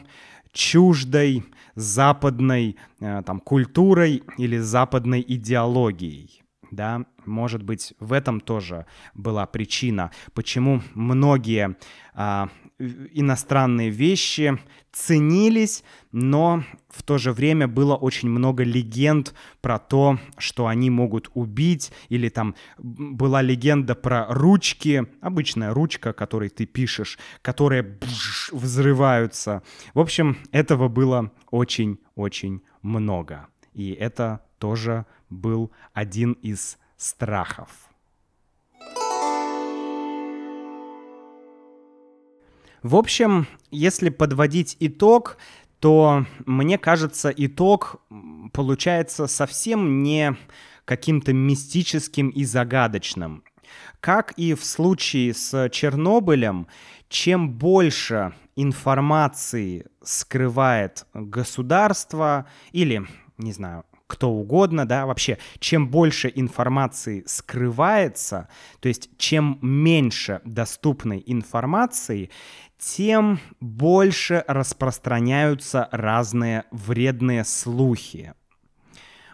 чуждой 0.52 1.44
западной 1.74 2.76
э, 3.00 3.22
там, 3.24 3.40
культурой 3.40 4.22
или 4.38 4.58
западной 4.58 5.24
идеологией. 5.26 6.42
Да, 6.70 7.04
может 7.26 7.62
быть, 7.62 7.92
в 8.00 8.14
этом 8.14 8.40
тоже 8.40 8.86
была 9.14 9.44
причина, 9.44 10.10
почему 10.32 10.80
многие 10.94 11.76
а, 12.14 12.48
иностранные 13.12 13.90
вещи 13.90 14.58
ценились, 14.92 15.84
но 16.10 16.64
в 16.88 17.02
то 17.02 17.18
же 17.18 17.32
время 17.32 17.66
было 17.66 17.96
очень 17.96 18.28
много 18.28 18.62
легенд 18.62 19.34
про 19.60 19.78
то, 19.78 20.18
что 20.36 20.66
они 20.66 20.90
могут 20.90 21.30
убить, 21.34 21.92
или 22.08 22.28
там 22.28 22.54
была 22.78 23.40
легенда 23.40 23.94
про 23.94 24.26
ручки, 24.28 25.06
обычная 25.20 25.72
ручка, 25.72 26.12
которой 26.12 26.50
ты 26.50 26.66
пишешь, 26.66 27.18
которые 27.40 27.82
бж, 27.82 28.50
взрываются. 28.52 29.62
В 29.94 30.00
общем, 30.00 30.36
этого 30.50 30.88
было 30.88 31.32
очень-очень 31.50 32.62
много. 32.82 33.46
И 33.72 33.92
это 33.92 34.44
тоже 34.58 35.06
был 35.30 35.72
один 35.94 36.32
из 36.32 36.78
страхов. 36.96 37.91
В 42.82 42.96
общем, 42.96 43.46
если 43.70 44.08
подводить 44.08 44.76
итог, 44.80 45.38
то 45.78 46.26
мне 46.46 46.78
кажется, 46.78 47.32
итог 47.34 47.96
получается 48.52 49.28
совсем 49.28 50.02
не 50.02 50.36
каким-то 50.84 51.32
мистическим 51.32 52.28
и 52.28 52.44
загадочным. 52.44 53.44
Как 54.00 54.32
и 54.36 54.54
в 54.54 54.64
случае 54.64 55.32
с 55.32 55.68
Чернобылем, 55.70 56.66
чем 57.08 57.50
больше 57.50 58.34
информации 58.56 59.86
скрывает 60.02 61.06
государство 61.14 62.46
или, 62.72 63.06
не 63.38 63.52
знаю, 63.52 63.84
кто 64.12 64.28
угодно, 64.28 64.86
да, 64.86 65.06
вообще, 65.06 65.38
чем 65.58 65.88
больше 65.88 66.30
информации 66.34 67.24
скрывается, 67.26 68.48
то 68.80 68.88
есть 68.88 69.08
чем 69.16 69.58
меньше 69.62 70.42
доступной 70.44 71.22
информации, 71.24 72.28
тем 72.82 73.38
больше 73.60 74.44
распространяются 74.48 75.88
разные 75.92 76.64
вредные 76.72 77.44
слухи. 77.44 78.34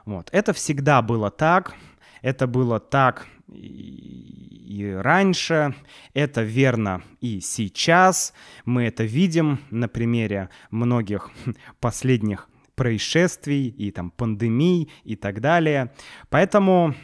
Вот. 0.04 0.28
Это 0.32 0.52
всегда 0.52 1.00
было 1.00 1.30
так, 1.30 1.74
это 2.20 2.46
было 2.46 2.78
так 2.78 3.26
и 3.48 4.94
раньше, 5.00 5.74
это 6.12 6.42
верно 6.42 7.02
и 7.20 7.40
сейчас. 7.40 8.34
Мы 8.66 8.84
это 8.84 9.04
видим 9.04 9.60
на 9.70 9.88
примере 9.88 10.50
многих 10.70 11.30
последних 11.80 12.50
происшествий 12.74 13.68
и 13.68 13.90
там 13.90 14.10
пандемий 14.10 14.90
и 15.04 15.16
так 15.16 15.40
далее. 15.40 15.92
Поэтому 16.28 16.94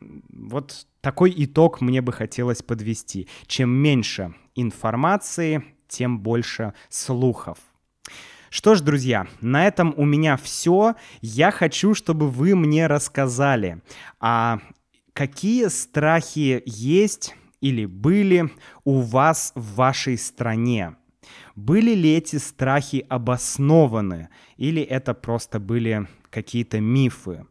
вот 0.00 0.88
такой 1.00 1.32
итог 1.36 1.80
мне 1.80 2.02
бы 2.02 2.12
хотелось 2.12 2.62
подвести. 2.62 3.28
Чем 3.46 3.70
меньше 3.70 4.34
информации, 4.56 5.73
тем 5.94 6.20
больше 6.20 6.74
слухов. 6.88 7.58
Что 8.50 8.74
ж, 8.74 8.82
друзья, 8.82 9.26
на 9.40 9.66
этом 9.66 9.94
у 9.96 10.04
меня 10.04 10.36
все. 10.36 10.94
Я 11.20 11.50
хочу, 11.50 11.94
чтобы 11.94 12.30
вы 12.30 12.54
мне 12.54 12.86
рассказали, 12.86 13.82
а 14.20 14.60
какие 15.12 15.68
страхи 15.68 16.62
есть 16.64 17.34
или 17.60 17.86
были 17.86 18.50
у 18.84 19.00
вас 19.00 19.52
в 19.54 19.74
вашей 19.74 20.18
стране. 20.18 20.96
Были 21.56 21.94
ли 21.94 22.14
эти 22.14 22.36
страхи 22.36 23.04
обоснованы 23.08 24.28
или 24.56 24.82
это 24.82 25.14
просто 25.14 25.58
были 25.58 26.06
какие-то 26.30 26.80
мифы? 26.80 27.46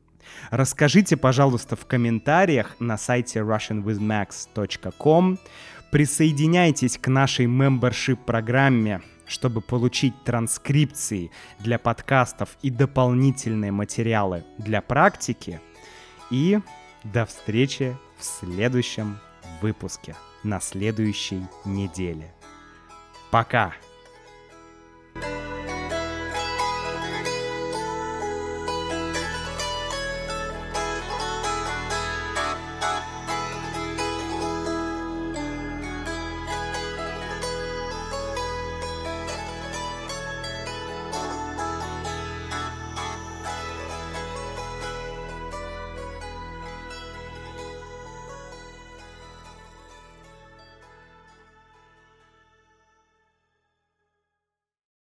Расскажите, 0.51 1.17
пожалуйста, 1.17 1.75
в 1.75 1.85
комментариях 1.85 2.75
на 2.79 2.97
сайте 2.97 3.39
russianwithmax.com. 3.39 5.39
Присоединяйтесь 5.93 6.97
к 6.97 7.07
нашей 7.07 7.45
membership-программе, 7.45 9.03
чтобы 9.27 9.61
получить 9.61 10.15
транскрипции 10.23 11.29
для 11.59 11.77
подкастов 11.77 12.57
и 12.63 12.71
дополнительные 12.71 13.71
материалы 13.71 14.43
для 14.57 14.81
практики. 14.81 15.61
И 16.31 16.59
до 17.03 17.27
встречи 17.27 17.95
в 18.17 18.23
следующем 18.23 19.19
выпуске 19.61 20.15
на 20.41 20.59
следующей 20.59 21.43
неделе. 21.63 22.33
Пока! 23.29 23.73